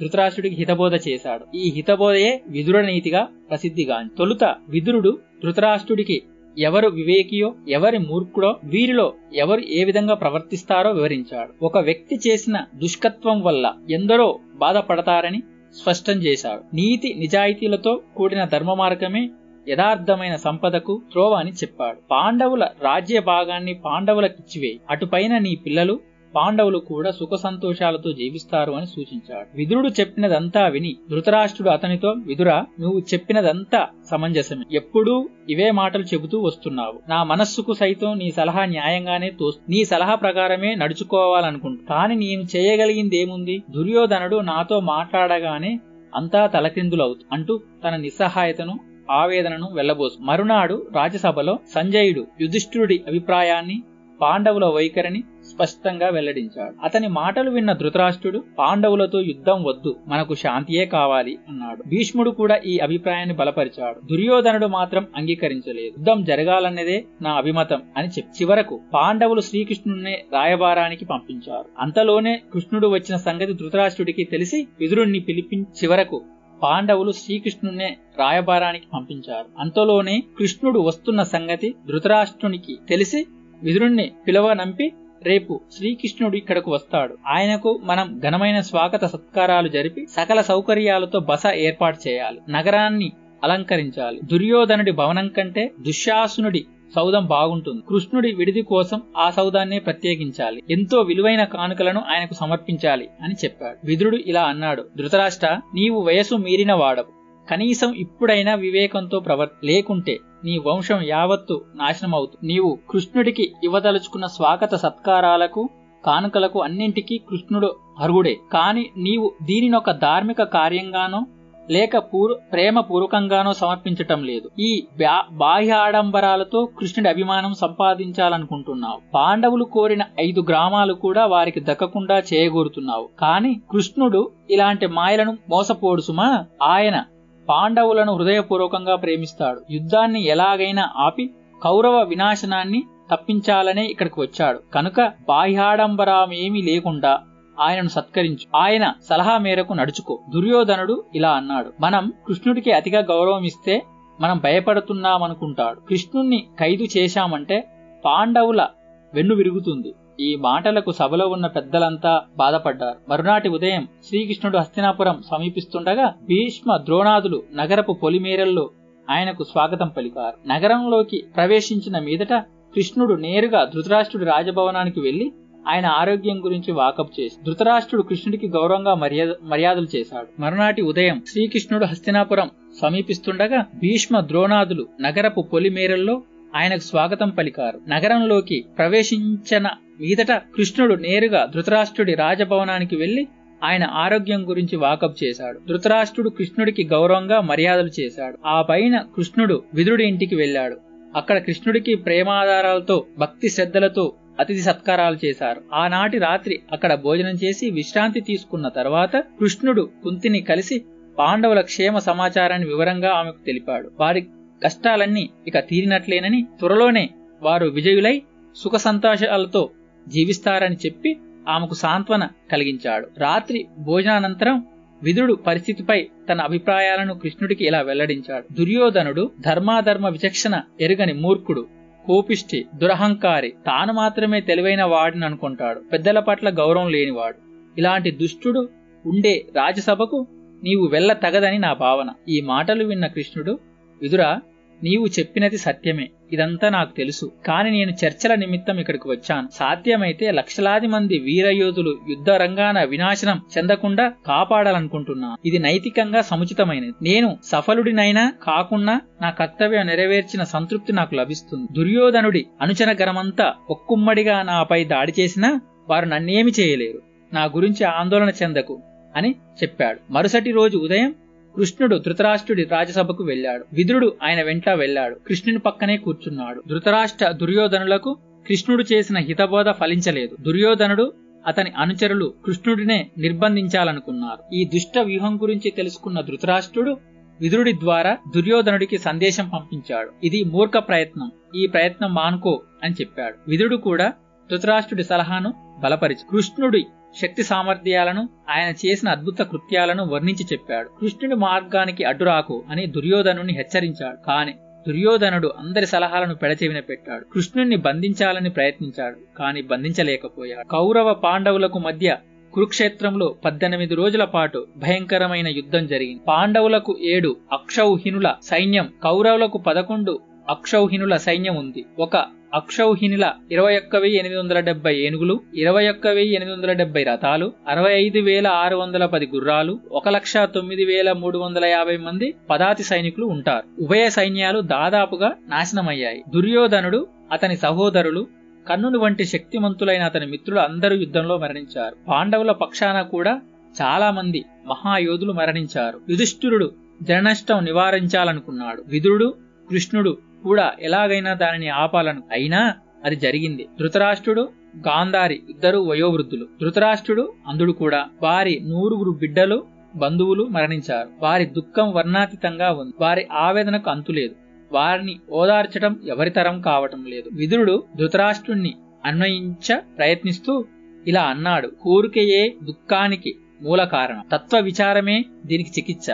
ధృతరాష్ట్రుడికి 0.00 0.54
హితబోధ 0.54 0.94
చేశాడు. 1.08 1.56
ఈ 1.56 1.72
హితబోధయే 1.76 2.40
విదుర 2.48 2.80
నీతిగా 2.80 3.28
ప్రసిద్ధిగాంది. 3.50 4.10
తొలుత 4.18 4.44
విదురుడు 4.68 5.18
ధృతరాష్ట్రుడికి 5.44 6.22
ఎవరు 6.58 6.88
వివేకియో 6.88 7.54
ఎవరి 7.68 7.98
మూర్ఖుడో 7.98 8.56
వీరిలో 8.64 9.12
ఎవరు 9.34 9.60
ఏ 9.60 9.84
విధంగా 9.84 10.14
ప్రవర్తిస్తారో 10.14 10.90
వివరించాడు. 10.90 11.64
ఒక 11.64 11.78
వ్యక్తి 11.78 12.18
చేసిన 12.28 12.64
దుష్కత్వం 12.74 13.42
వల్ల 13.42 13.72
ఎందరో 13.90 14.38
బాధపడతారని 14.54 15.42
స్పష్టం 15.74 16.12
చేశాడు. 16.12 16.62
నీతి 16.74 17.14
నిజాయితీలతో 17.14 18.00
కూడిన 18.16 18.44
ధర్మ 18.44 18.74
మార్గమే 18.74 19.30
యథార్థమైన 19.68 20.36
సంపదకు 20.36 21.02
త్రోవ 21.12 21.34
అని 21.34 21.50
చెప్పాడు. 21.50 21.98
పాండవుల 22.10 22.68
రాజ్య 22.82 23.20
భాగాన్ని 23.20 23.74
పాండవులకిచ్చివే 23.74 24.76
అటుపైన 24.90 25.38
నీ 25.38 25.54
పిల్లలు 25.66 26.00
పాండవులు 26.34 26.78
కూడా 26.78 27.10
సుఖ 27.10 27.34
సంతోషాలతో 27.34 28.12
జీవిస్తారు 28.12 28.72
అని 28.72 28.86
సూచించాడు. 28.86 29.56
విదురుడు 29.56 29.88
చెప్పినదంతా 29.88 30.66
విని 30.66 30.96
ధృతరాష్ట్రుడు 31.10 31.70
అతనితో 31.70 32.14
విదురా 32.26 32.64
నువ్వు 32.80 33.00
చెప్పినదంతా 33.14 33.88
సమంజసమే. 34.10 34.64
ఎప్పుడూ 34.72 35.28
ఇవే 35.50 35.70
మాటలు 35.70 36.02
చెబుతూ 36.02 36.42
వస్తున్నావు. 36.42 36.98
నా 37.08 37.24
మనస్సుకు 37.24 37.72
సైతం 37.72 38.18
నీ 38.18 38.30
సలహా 38.30 38.64
న్యాయంగానే 38.64 39.30
తో 39.30 39.52
నీ 39.68 39.84
సలహా 39.84 40.14
ప్రకారమే 40.14 40.74
నడుచుకోవాలనుకుంటు. 40.74 41.82
కాని 41.88 42.16
నేను 42.16 42.42
చేయగలిగింది 42.56 43.16
ఏముంది 43.16 43.62
దుర్యోధనుడు 43.70 44.36
నాతో 44.36 44.80
మాట్లాడగానే 44.80 45.80
అంతా 46.14 46.46
తలకిందులవుతు 46.46 47.20
అంటూ 47.32 47.60
తన 47.84 47.96
నిస్సహాయతను 47.96 48.80
ఆవేదనను 49.10 49.68
వెళ్ళబోసు 49.72 50.16
మరునాడు 50.20 50.86
రాజ్యసభలో 50.94 51.58
సంజయుడు 51.74 52.26
యుధిష్ఠుడి 52.40 53.04
అభిప్రాయాన్ని 53.08 53.82
పాండవుల 54.20 54.64
వైఖరిని 54.64 55.20
స్పష్టంగా 55.58 56.08
వెల్లడించాడు. 56.08 56.74
అతని 56.84 57.08
మాటలు 57.08 57.50
విన్న 57.50 57.72
ధృతరాష్ట్రుడు 57.72 58.44
పాండవులతో 58.58 59.20
యుద్ధం 59.20 59.64
వద్దు 59.64 59.96
మనకు 60.08 60.34
శాంతియే 60.34 60.86
కావాలి 60.86 61.38
అన్నాడు. 61.48 61.82
భీష్ముడు 61.88 62.30
కూడా 62.30 62.56
ఈ 62.66 62.78
అభిప్రాయాన్ని 62.78 63.34
బలపరిచాడు. 63.34 64.06
దుర్యోధనుడు 64.06 64.66
మాత్రం 64.66 65.06
అంగీకరించలేదు. 65.16 65.86
యుద్ధం 65.86 66.24
జరగాలన్నదే 66.24 67.04
నా 67.22 67.32
అభిమతం 67.32 67.82
అని 67.96 68.08
చెప్పి 68.08 68.30
చివరకు 68.42 68.80
పాండవులు 68.94 69.40
శ్రీకృష్ణుడిని 69.40 70.14
రాయబారానికి 70.32 71.04
పంపించారు. 71.04 71.64
అంతలోనే 71.78 72.42
కృష్ణుడు 72.52 72.88
వచ్చిన 72.88 73.16
సంగతి 73.16 73.52
ధృతరాష్ట్రుడికి 73.52 74.24
తెలిసి 74.24 74.66
విదురుణ్ణి 74.80 75.20
పిలిపించి 75.20 75.72
చివరకు 75.84 76.22
పాండవులు 76.62 77.12
శ్రీకృష్ణునే 77.12 77.96
రాయబారానికి 78.18 78.86
పంపించారు. 78.92 79.46
అంతలోనే 79.58 80.22
కృష్ణుడు 80.38 80.80
వస్తున్న 80.80 81.22
సంగతి 81.22 81.74
ధృతరాష్ట్రునికి 81.88 82.78
తెలిసి 82.88 83.26
విదురుణ్ణి 83.62 84.10
పిలవనంపి 84.26 84.92
రేపు 85.22 85.60
శ్రీకృష్ణుడు 85.76 86.36
ఇక్కడకు 86.36 86.70
వస్తాడు. 86.70 87.18
ఆయనకు 87.26 87.80
మనం 87.84 88.20
ఘనమైన 88.24 88.60
స్వాగత 88.60 89.04
సత్కారాలు 89.04 89.68
జరిపి 89.68 90.06
సకల 90.06 90.40
సౌకర్యాలతో 90.40 91.18
బస 91.18 91.42
ఏర్పాటు 91.54 92.08
చేయాలి. 92.08 92.40
నగరాన్ని 92.48 93.12
అలంకరించాలి. 93.44 94.20
దుర్యోధనుడి 94.24 94.92
భవనం 94.92 95.28
కంటే 95.28 95.70
దుశ్శాసునుడి 95.86 96.64
సౌధం 96.96 97.26
బాగుంటుంది. 97.26 97.82
కృష్ణుడి 97.88 98.32
విడిది 98.32 98.62
కోసం 98.62 99.02
ఆ 99.16 99.30
సౌదాన్నే 99.30 99.78
ప్రత్యేకించాలి. 99.78 100.62
ఎంతో 100.70 101.00
విలువైన 101.00 101.44
కానుకలను 101.44 102.00
ఆయనకు 102.00 102.34
సమర్పించాలి 102.34 103.08
అని 103.22 103.34
చెప్పాడు. 103.34 103.86
విదురుడు 103.86 104.16
ఇలా 104.16 104.42
అన్నాడు. 104.42 104.84
ధృతరాష్ట్ర 104.96 105.60
నీవు 105.74 106.00
వయసు 106.00 106.34
మీరిన 106.34 106.72
వాడవు. 106.72 107.18
కనీసం 107.50 107.92
ఇప్పుడైనా 107.92 108.54
వివేకంతో 108.54 109.20
ప్రవర్ 109.20 109.48
లేకుంటే 109.64 110.18
నీ 110.44 110.58
వంశం 110.58 111.00
యావత్తు 111.02 111.64
నాశనమవుతుంది 111.76 112.52
నీవు 112.52 112.78
కృష్ణుడికి 112.90 113.52
ఇవ్వదలుచుకున్న 113.64 114.26
స్వాగత 114.26 114.74
సత్కారాలకు 114.74 115.68
కానుకలకు 116.06 116.62
అన్నింటికీ 116.62 117.18
కృష్ణుడు 117.18 117.74
అర్హుడే. 118.00 118.36
కాని 118.52 118.90
నీవు 118.96 119.32
దీనినొక 119.42 119.90
ధార్మిక 119.90 120.42
కార్యంగానో 120.42 121.26
లేక 121.70 121.98
పూర్ 121.98 122.32
ప్రేమ 122.52 122.80
పూర్వకంగానో 122.80 123.52
సమర్పించటం 123.52 124.24
లేదు. 124.24 124.50
ఈ 124.60 124.86
బాహ్య 125.32 125.72
ఆడంబరాలతో 125.72 126.64
కృష్ణుడి 126.78 127.08
అభిమానం 127.08 127.54
సంపాదించాలనుకుంటున్నావు. 127.54 128.98
పాండవులు 129.14 129.64
కోరిన 129.64 130.02
ఐదు 130.20 130.40
గ్రామాలు 130.40 130.94
కూడా 130.94 131.26
వారికి 131.26 131.60
దక్కకుండా 131.60 132.18
చేయగోరుతున్నావు. 132.18 133.08
కాని 133.20 133.60
కృష్ణుడు 133.70 134.30
ఇలాంటి 134.50 134.86
మాయలను 134.86 135.38
మోసపోడు 135.50 136.00
సుమా. 136.00 136.44
ఆయన 136.62 137.04
పాండవులను 137.48 138.16
హృదయపూర్వకంగా 138.16 138.96
ప్రేమిస్తాడు. 138.96 139.60
యుద్ధాన్ని 139.70 140.24
ఎలాగైనా 140.24 140.90
ఆపి 140.96 141.30
కౌరవ 141.62 142.02
వినాశనాన్ని 142.02 142.82
తప్పించాలనే 143.12 143.86
ఇక్కడికి 143.86 144.20
వచ్చాడు. 144.20 144.60
కనుక 144.74 145.12
బాహ్యాడంబరామేమీ 145.28 146.62
లేకుండా 146.62 147.20
ఆయనను 147.60 147.88
సత్కరించు. 147.88 148.56
ఆయన 148.56 148.94
సలహా 149.08 149.38
మేరకు 149.38 149.72
నడుచుకో. 149.72 150.20
దుర్యోధనుడు 150.34 151.04
ఇలా 151.14 151.30
అన్నాడు. 151.30 151.72
మనం 151.80 152.12
కృష్ణుడికి 152.28 152.72
అతిగా 152.72 153.00
గౌరవం 153.00 153.42
ఇస్తే 153.42 153.82
మనం 154.20 154.38
భయపడుతున్నామనుకుంటాడు. 154.38 155.80
కృష్ణుణ్ణి 155.80 156.46
ఖైదు 156.60 156.98
చేశామంటే 156.98 157.64
పాండవుల 158.04 158.66
వెన్ను 159.14 159.34
విరుగుతుంది. 159.34 159.94
ఈ 160.20 160.36
మాటలకు 160.36 160.90
సభలో 160.90 161.28
ఉన్న 161.28 161.46
పెద్దలంతా 161.46 162.22
బాధపడ్డారు. 162.36 162.96
మరునాటి 163.08 163.48
ఉదయం 163.48 163.88
శ్రీకృష్ణుడు 164.08 164.58
హస్తినాపురం 164.58 165.22
సమీపిస్తుండగా 165.30 166.06
భీష్మ 166.22 166.76
ద్రోణాదులు 166.76 167.42
నగరపు 167.54 167.92
పొలిమేరల్లో 167.92 168.70
ఆయనకు 169.10 169.42
స్వాగతం 169.42 169.88
పలికారు. 169.88 170.48
నగరంలోకి 170.48 171.24
ప్రవేశించిన 171.36 171.98
మీదట 171.98 172.32
కృష్ణుడు 172.74 173.14
నేరుగా 173.14 173.64
ధృతరాష్ట్రుడి 173.64 174.26
రాజభవనానికి 174.26 175.00
వెళ్ళి 175.00 175.32
ఆయన 175.68 175.86
ఆరోగ్యం 175.86 176.44
గురించి 176.44 176.72
వాకప్ 176.72 177.20
చేసి 177.20 177.36
ధృతరాష్ట్రుడు 177.46 178.02
కృష్ణుడికి 178.02 178.48
గౌరవంగా 178.48 178.94
మర్యాద 178.94 179.28
మర్యాదలు 179.42 179.86
చేశాడు. 179.96 180.40
మరునాటి 180.40 180.82
ఉదయం 180.82 181.22
శ్రీకృష్ణుడు 181.28 181.84
హస్తినాపురం 181.84 182.50
సమీపిస్తుండగా 182.80 183.60
భీష్మ 183.74 184.20
ద్రోణాదులు 184.20 184.86
నగరపు 185.00 185.40
పొలిమేరల్లో 185.40 186.22
ఆయనకు 186.54 186.80
స్వాగతం 186.80 187.28
పలికారు. 187.30 187.80
నగరంలోకి 187.88 188.64
ప్రవేశించిన 188.78 189.68
మీదట 190.00 190.32
కృష్ణుడు 190.32 190.94
నేరుగా 190.94 191.46
ధృతరాష్ట్రుడి 191.54 192.14
రాజభవనానికి 192.14 192.96
వెళ్ళి 192.96 193.26
ఆయన 193.64 193.84
ఆరోగ్యం 193.84 194.48
గురించి 194.48 194.76
వాకప్ 194.76 195.24
చేశాడు. 195.24 195.60
ధృతరాష్ట్రుడు 195.68 196.28
కృష్ణుడికి 196.28 196.84
గౌరవంగా 196.84 197.40
మర్యాదలు 197.40 197.90
చేశాడు. 198.00 198.38
ఆ 198.46 198.62
పైన 198.62 199.04
కృష్ణుడు 199.16 199.62
విదురుడి 199.74 200.04
ఇంటికి 200.04 200.34
వెళ్ళాడు. 200.34 200.76
అక్కడ 201.16 201.38
కృష్ణుడికి 201.38 201.94
ప్రేమాధారాలతో 201.94 203.06
భక్తి 203.18 203.48
శ్రద్ధలతో 203.48 204.12
అతిథి 204.40 204.60
సత్కారాలు 204.60 205.26
చేశారు. 205.26 205.60
ఆనాటి 205.74 206.18
రాత్రి 206.18 206.60
అక్కడ 206.72 206.94
భోజనం 206.94 207.34
చేసి 207.44 207.70
విశ్రాంతి 207.70 208.20
తీసుకున్న 208.20 208.68
తర్వాత 208.68 209.16
కృష్ణుడు 209.16 209.88
కుంతిని 210.02 210.40
కలిసి 210.40 210.84
పాండవుల 211.18 211.60
క్షేమ 211.60 211.98
సమాచారాన్ని 211.98 212.68
వివరంగా 212.68 213.10
ఆమెకు 213.12 213.44
తెలిపాడు. 213.46 213.90
వారి 214.00 214.26
కష్టాలన్నీ 214.64 215.30
ఇక 215.46 215.58
తీరినట్లేనని 215.58 216.46
త్వరలోనే 216.58 217.10
వారు 217.42 217.66
విజయులై 217.66 218.22
సుఖ 218.56 218.74
సంతోషాలతో 218.76 219.70
జీవిస్తారని 220.08 220.76
చెప్పి 220.86 221.16
ఆమెకు 221.48 221.74
సాంత్వన 221.74 222.28
కలిగించాడు. 222.52 223.08
రాత్రి 223.18 223.66
భోజనానంతరం 223.78 224.66
విదురుడు 225.02 225.34
పరిస్థితిపై 225.34 226.08
తన 226.28 226.40
అభిప్రాయాలను 226.40 227.14
కృష్ణుడికి 227.14 227.66
ఇలా 227.66 227.80
వెల్లడించాడు. 227.80 228.54
దుర్యోధనుడు 228.54 229.30
ధర్మాధర్మ 229.40 230.08
విచక్షణ 230.08 230.60
ఎరుగని 230.80 231.12
మూర్ఖుడు 231.12 231.66
కోపిష్టి 232.06 232.66
దురహంకారి 232.74 233.50
తాను 233.66 233.92
మాత్రమే 233.92 234.40
తెలివైన 234.40 234.84
వాడిని 234.84 235.24
అనుకుంటాడు. 235.24 235.80
పెద్దల 235.80 236.18
పట్ల 236.18 236.50
గౌరవం 236.50 236.88
లేనివాడు. 236.88 237.36
ఇలాంటి 237.78 238.10
దుష్టుడు 238.10 238.68
ఉండే 239.06 239.46
రాజసభకు 239.56 240.26
నీవు 240.64 240.86
వెళ్ళ 240.86 241.12
తగదని 241.12 241.58
నా 241.58 241.72
భావన. 241.72 242.10
ఈ 242.28 242.40
మాటలు 242.40 242.84
విన్న 242.84 243.06
కృష్ణుడు 243.06 243.58
విదురా 244.02 244.40
నీవు 244.82 245.06
చెప్పినది 245.06 245.58
సత్యమే. 245.58 246.08
ఇదంతా 246.32 246.68
నాకు 246.68 246.96
తెలుసు. 246.96 247.32
కాని 247.46 247.70
నేను 247.70 247.90
చర్చల 247.90 248.34
నిమిత్తం 248.34 248.78
ఇక్కడికి 248.78 249.08
వచ్చాను. 249.08 249.48
సాధ్యమైతే 249.52 250.30
లక్షలాది 250.30 250.86
మంది 250.86 251.18
వీరయోధులు 251.18 251.98
యుద్ధ 252.08 252.30
రంగాన 252.30 252.82
వినాశనం 252.82 253.42
చెందకుండా 253.58 254.12
కాపాడాలనుకుంటున్నా. 254.26 255.36
ఇది 255.44 255.58
నైతికంగా 255.58 256.20
సముచితమైనది. 256.20 256.92
నేను 257.02 257.38
సఫలుడినైనా 257.44 258.32
కాకుండా 258.42 259.00
నా 259.22 259.30
కర్తవ్యం 259.30 259.86
నెరవేర్చిన 259.86 260.44
సంతృప్తి 260.44 260.92
నాకు 260.92 261.14
లభిస్తుంది. 261.14 261.68
దుర్యోధనుడి 261.72 262.46
అనుచర 262.60 262.92
గరమంతా 262.92 263.54
ఒక్కుమ్మడిగా 263.70 264.42
నాపై 264.42 264.84
దాడి 264.84 265.12
చేసినా 265.20 265.60
వారు 265.88 266.04
నన్నేమి 266.04 266.52
చేయలేరు. 266.60 267.02
నా 267.32 267.44
గురించి 267.44 267.84
ఆందోళన 267.84 268.28
చెందకు 268.42 268.82
అని 269.16 269.34
చెప్పాడు. 269.62 270.12
మరుసటి 270.12 270.50
రోజు 270.50 270.78
ఉదయం 270.78 271.14
కృష్ణుడు 271.58 271.96
ధృతరాష్ట్రుడి 271.96 272.64
రాజసభకు 272.64 273.24
వెళ్ళాడు. 273.24 273.64
విదురుడు 273.72 274.12
ఆయన 274.22 274.42
వెంట 274.42 274.68
వెళ్ళాడు. 274.68 275.14
కృష్ణుని 275.14 275.60
పక్కనే 275.60 275.96
కూర్చున్నాడు. 275.96 276.62
ధృతరాష్ట్ర 276.68 277.28
దుర్యోధనులకు 277.28 278.16
కృష్ణుడు 278.48 278.84
చేసిన 278.92 279.18
హితబోధ 279.18 279.70
ఫలించలేదు. 279.70 280.36
దుర్యోధనుడు 280.40 281.12
అతని 281.46 281.72
అనుచరులు 281.76 282.34
కృష్ణుడినే 282.44 283.10
నిర్బంధించాలనుకున్నారు. 283.18 284.54
ఈ 284.54 284.64
దుష్ట 284.64 284.98
వ్యూహం 284.98 285.38
గురించి 285.42 285.70
తెలుసుకున్న 285.70 286.20
ధృతరాష్ట్రుడు 286.20 286.96
విదురుడి 287.40 287.72
ద్వారా 287.72 288.16
దుర్యోధనుడికి 288.34 288.98
సందేశం 288.98 289.48
పంపించాడు. 289.48 290.10
ఇది 290.24 290.44
మూర్ఖ 290.44 290.72
ప్రయత్నం. 290.76 291.30
ఈ 291.56 291.66
ప్రయత్నం 291.66 292.14
మానుకో 292.14 292.62
అని 292.84 292.94
చెప్పాడు. 293.00 293.50
విదురుడు 293.50 293.76
కూడా 293.76 294.12
ధృతరాష్ట్రుడి 294.50 295.04
సలహాను 295.04 295.54
బలపరిచి 295.78 296.24
కృష్ణుడి 296.30 296.86
శక్తి 297.16 297.42
సామర్థ్యాలను 297.42 298.28
ఆయన 298.50 298.74
చేసిన 298.86 299.08
అద్భుత 299.08 299.38
కృత్యాలను 299.38 300.04
వర్ణించి 300.04 300.46
చెప్పాడు. 300.52 300.88
కృష్ణుడి 301.00 301.34
మార్గానికి 301.34 302.04
అడ్డురాకు 302.04 302.64
అని 302.70 302.86
దుర్యోధనుని 302.86 303.52
హెచ్చరించాడు. 303.52 304.16
కాని 304.26 304.52
దుర్యోధనుడు 304.88 305.52
అందరి 305.58 305.86
సలహాలను 305.86 306.34
పెడచెవిన 306.34 306.80
పెట్టాడు. 306.80 307.24
కృష్ణుణ్ణి 307.32 307.76
బంధించాలని 307.76 308.50
ప్రయత్నించాడు 308.50 309.16
కాని 309.38 309.62
బంధించలేకపోయాడు. 309.62 310.68
కౌరవ 310.68 311.14
పాండవులకు 311.14 311.78
మధ్య 311.78 312.16
కురుక్షేత్రంలో 312.54 313.36
పద్దెనిమిది 313.44 313.94
రోజుల 313.94 314.24
పాటు 314.24 314.66
భయంకరమైన 314.76 315.48
యుద్ధం 315.48 315.86
జరిగింది. 315.86 316.22
పాండవులకు 316.28 316.98
ఏడు 317.02 317.36
అక్షౌహినుల 317.52 318.34
సైన్యం 318.42 318.92
కౌరవులకు 319.02 319.58
పదకొండు 319.58 320.20
అక్షౌహినుల 320.48 321.16
సైన్యం 321.16 321.56
ఉంది. 321.56 321.84
ఒక 321.98 322.37
అక్షౌహినిల 322.54 323.32
ఇరవై 323.52 323.76
ఒక్క 323.76 323.96
వెయ్యి 323.96 324.18
ఎనిమిది 324.18 324.40
వందల 324.40 324.60
డెబ్బై 324.60 324.96
ఏనుగులు 324.96 325.40
ఇరవై 325.56 325.88
ఒక్క 325.88 326.06
వెయ్యి 326.08 326.34
ఎనిమిది 326.34 326.56
వందల 326.56 326.72
డెబ్బై 326.72 327.02
రథాలు 327.02 327.52
అరవై 327.68 327.92
ఐదు 327.92 328.18
వేల 328.18 328.46
ఆరు 328.46 328.76
వందల 328.76 329.06
పది 329.06 329.26
గుర్రాలు 329.34 329.78
ఒక 329.92 330.08
లక్ష 330.08 330.36
తొమ్మిది 330.36 330.84
వేల 330.84 331.12
మూడు 331.12 331.38
వందల 331.38 331.64
యాభై 331.64 331.96
మంది 331.96 332.34
పదాతి 332.50 332.82
సైనికులు 332.82 333.26
ఉంటారు. 333.26 333.82
ఉభయ 333.82 334.10
సైన్యాలు 334.10 334.60
దాదాపుగా 334.60 335.32
నాశనమయ్యాయి. 335.48 336.24
దుర్యోధనుడు 336.34 337.06
అతని 337.32 337.56
సహోదరులు 337.56 338.26
కర్ణుని 338.68 338.98
వంటి 338.98 339.24
శక్తిమంతులైన 339.24 340.02
అతని 340.02 340.26
మిత్రులు 340.26 340.60
అందరూ 340.60 340.96
యుద్ధంలో 340.96 341.38
మరణించారు. 341.38 341.96
పాండవుల 342.08 342.52
పక్షాన 342.52 343.02
కూడా 343.02 343.40
చాలా 343.82 344.10
మంది 344.10 344.44
మహాయోధులు 344.66 345.32
మరణించారు. 345.32 346.00
యుధిష్ఠిరుడు 346.10 346.72
జననష్టం 347.02 347.64
నివారించాలనుకున్నాడు. 347.64 348.84
విదురుడు 348.88 349.34
కృష్ణుడు 349.70 350.18
కూడా 350.48 350.72
ఎలాగైనా 350.80 351.32
దానిని 351.34 351.68
ఆపాలను. 351.68 352.22
అయినా 352.32 352.62
అది 353.04 353.16
జరిగింది. 353.16 353.66
ధృతరాష్ట్రుడు 353.80 354.48
గాంధారి 354.88 355.42
ఇద్దరు 355.50 355.78
వయోవృద్ధులు. 355.78 356.46
ధృతరాష్ట్రుడు 356.62 357.24
అందుడు 357.46 357.72
కూడా. 357.72 358.00
వారి 358.22 358.54
నూరుగురు 358.66 359.10
బిడ్డలు 359.10 359.58
బంధువులు 359.96 360.44
మరణించారు. 360.44 361.08
వారి 361.22 361.46
దుఃఖం 361.46 361.92
వర్ణాతీతంగా 361.92 362.72
ఉంది. 362.72 362.92
వారి 363.00 363.26
ఆవేదనకు 363.32 363.90
అంతులేదు 363.90 364.34
వారిని 364.72 365.14
ఓదార్చడం 365.30 366.00
ఎవరితరం 366.08 366.60
కావటం 366.62 367.04
లేదు. 367.04 367.30
విదురుడు 367.32 367.82
ధృతరాష్ట్రుణ్ణి 367.96 368.74
అన్వయించ 369.04 369.76
ప్రయత్నిస్తూ 369.98 370.64
ఇలా 371.06 371.22
అన్నాడు. 371.22 371.70
కోరికయే 371.82 372.54
దుఃఖానికి 372.64 373.34
మూల 373.62 373.84
కారణం. 373.84 374.24
తత్వ 374.32 374.58
విచారమే 374.60 375.24
దీనికి 375.46 375.70
చికిత్స. 375.78 376.06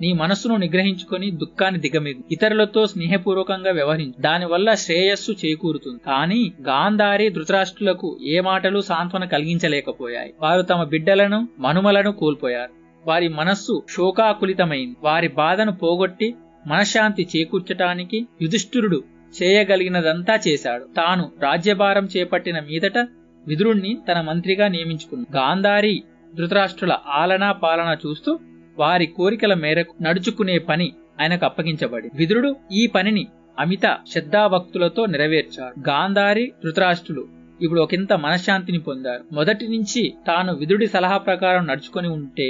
నీ 0.00 0.12
మనస్సును 0.12 0.56
నిగ్రహించుకొని 0.56 1.30
దుఃఖాన్ని 1.30 1.80
దిగమిగు. 1.80 2.22
ఇతరులతో 2.32 2.86
స్నేహపూర్వకంగా 2.86 3.72
వ్యవహరించు. 3.72 4.22
దానివల్ల 4.22 4.74
శ్రేయస్సు 4.74 5.32
చేకూరుతుంది. 5.32 6.00
కానీ 6.06 6.52
గాంధారి 6.62 7.28
ధృతరాష్ట్రులకు 7.28 8.18
ఏ 8.24 8.40
మాటలు 8.40 8.80
సాంత్వన 8.80 9.24
కలిగించలేకపోయాయి. 9.24 10.34
వారు 10.40 10.62
తమ 10.62 10.84
బిడ్డలను 10.84 11.48
మనుమలను 11.58 12.12
కోల్పోయారు. 12.12 12.70
వారి 13.06 13.28
మనస్సు 13.28 13.82
శోకాకులితమైంది. 13.96 14.96
వారి 15.02 15.28
బాధను 15.28 15.72
పోగొట్టి 15.72 16.34
మనశ్శాంతి 16.66 17.28
చేకూర్చటానికి 17.36 18.26
యుధిష్ఠిరుడు 18.42 19.02
చేయగలిగినదంతా 19.42 20.38
చేశాడు. 20.48 20.84
తాను 20.96 21.32
రాజ్యభారం 21.42 22.08
చేపట్టిన 22.16 22.60
మీదట 22.60 22.98
విదురుణ్ణి 23.46 23.98
తన 24.12 24.20
మంత్రిగా 24.20 24.68
నియమించుకున్నాడు. 24.68 25.36
గాంధారి 25.36 26.02
ధృతరాష్ట్రుల 26.36 26.96
ఆలనా 27.08 27.52
పాలన 27.52 27.96
చూస్తూ 28.06 28.38
వారి 28.80 29.06
కోరికల 29.06 29.54
మేరకు 29.54 29.94
నడుచుకునే 30.02 30.58
పని 30.58 30.86
ఆయనకు 31.20 31.44
అప్పగించబడి 31.44 32.08
విదురుడు 32.14 32.50
ఈ 32.72 32.86
పనిని 32.86 33.24
అమిత 33.58 33.86
శ్రద్ధాభక్తులతో 34.10 35.02
నెరవేర్చారు 35.06 35.74
గాంధారి 35.88 36.44
ధృతరాష్ట్రులు 36.64 37.24
ఇప్పుడు 37.62 37.80
ఒకంత 37.80 38.12
మనశ్శాంతిని 38.12 38.78
పొందారు. 38.78 39.22
మొదటి 39.32 39.64
నుంచి 39.68 40.02
తాను 40.26 40.52
విదుడి 40.54 40.86
సలహా 40.86 41.16
ప్రకారం 41.16 41.66
నడుచుకొని 41.66 42.08
ఉంటే 42.08 42.48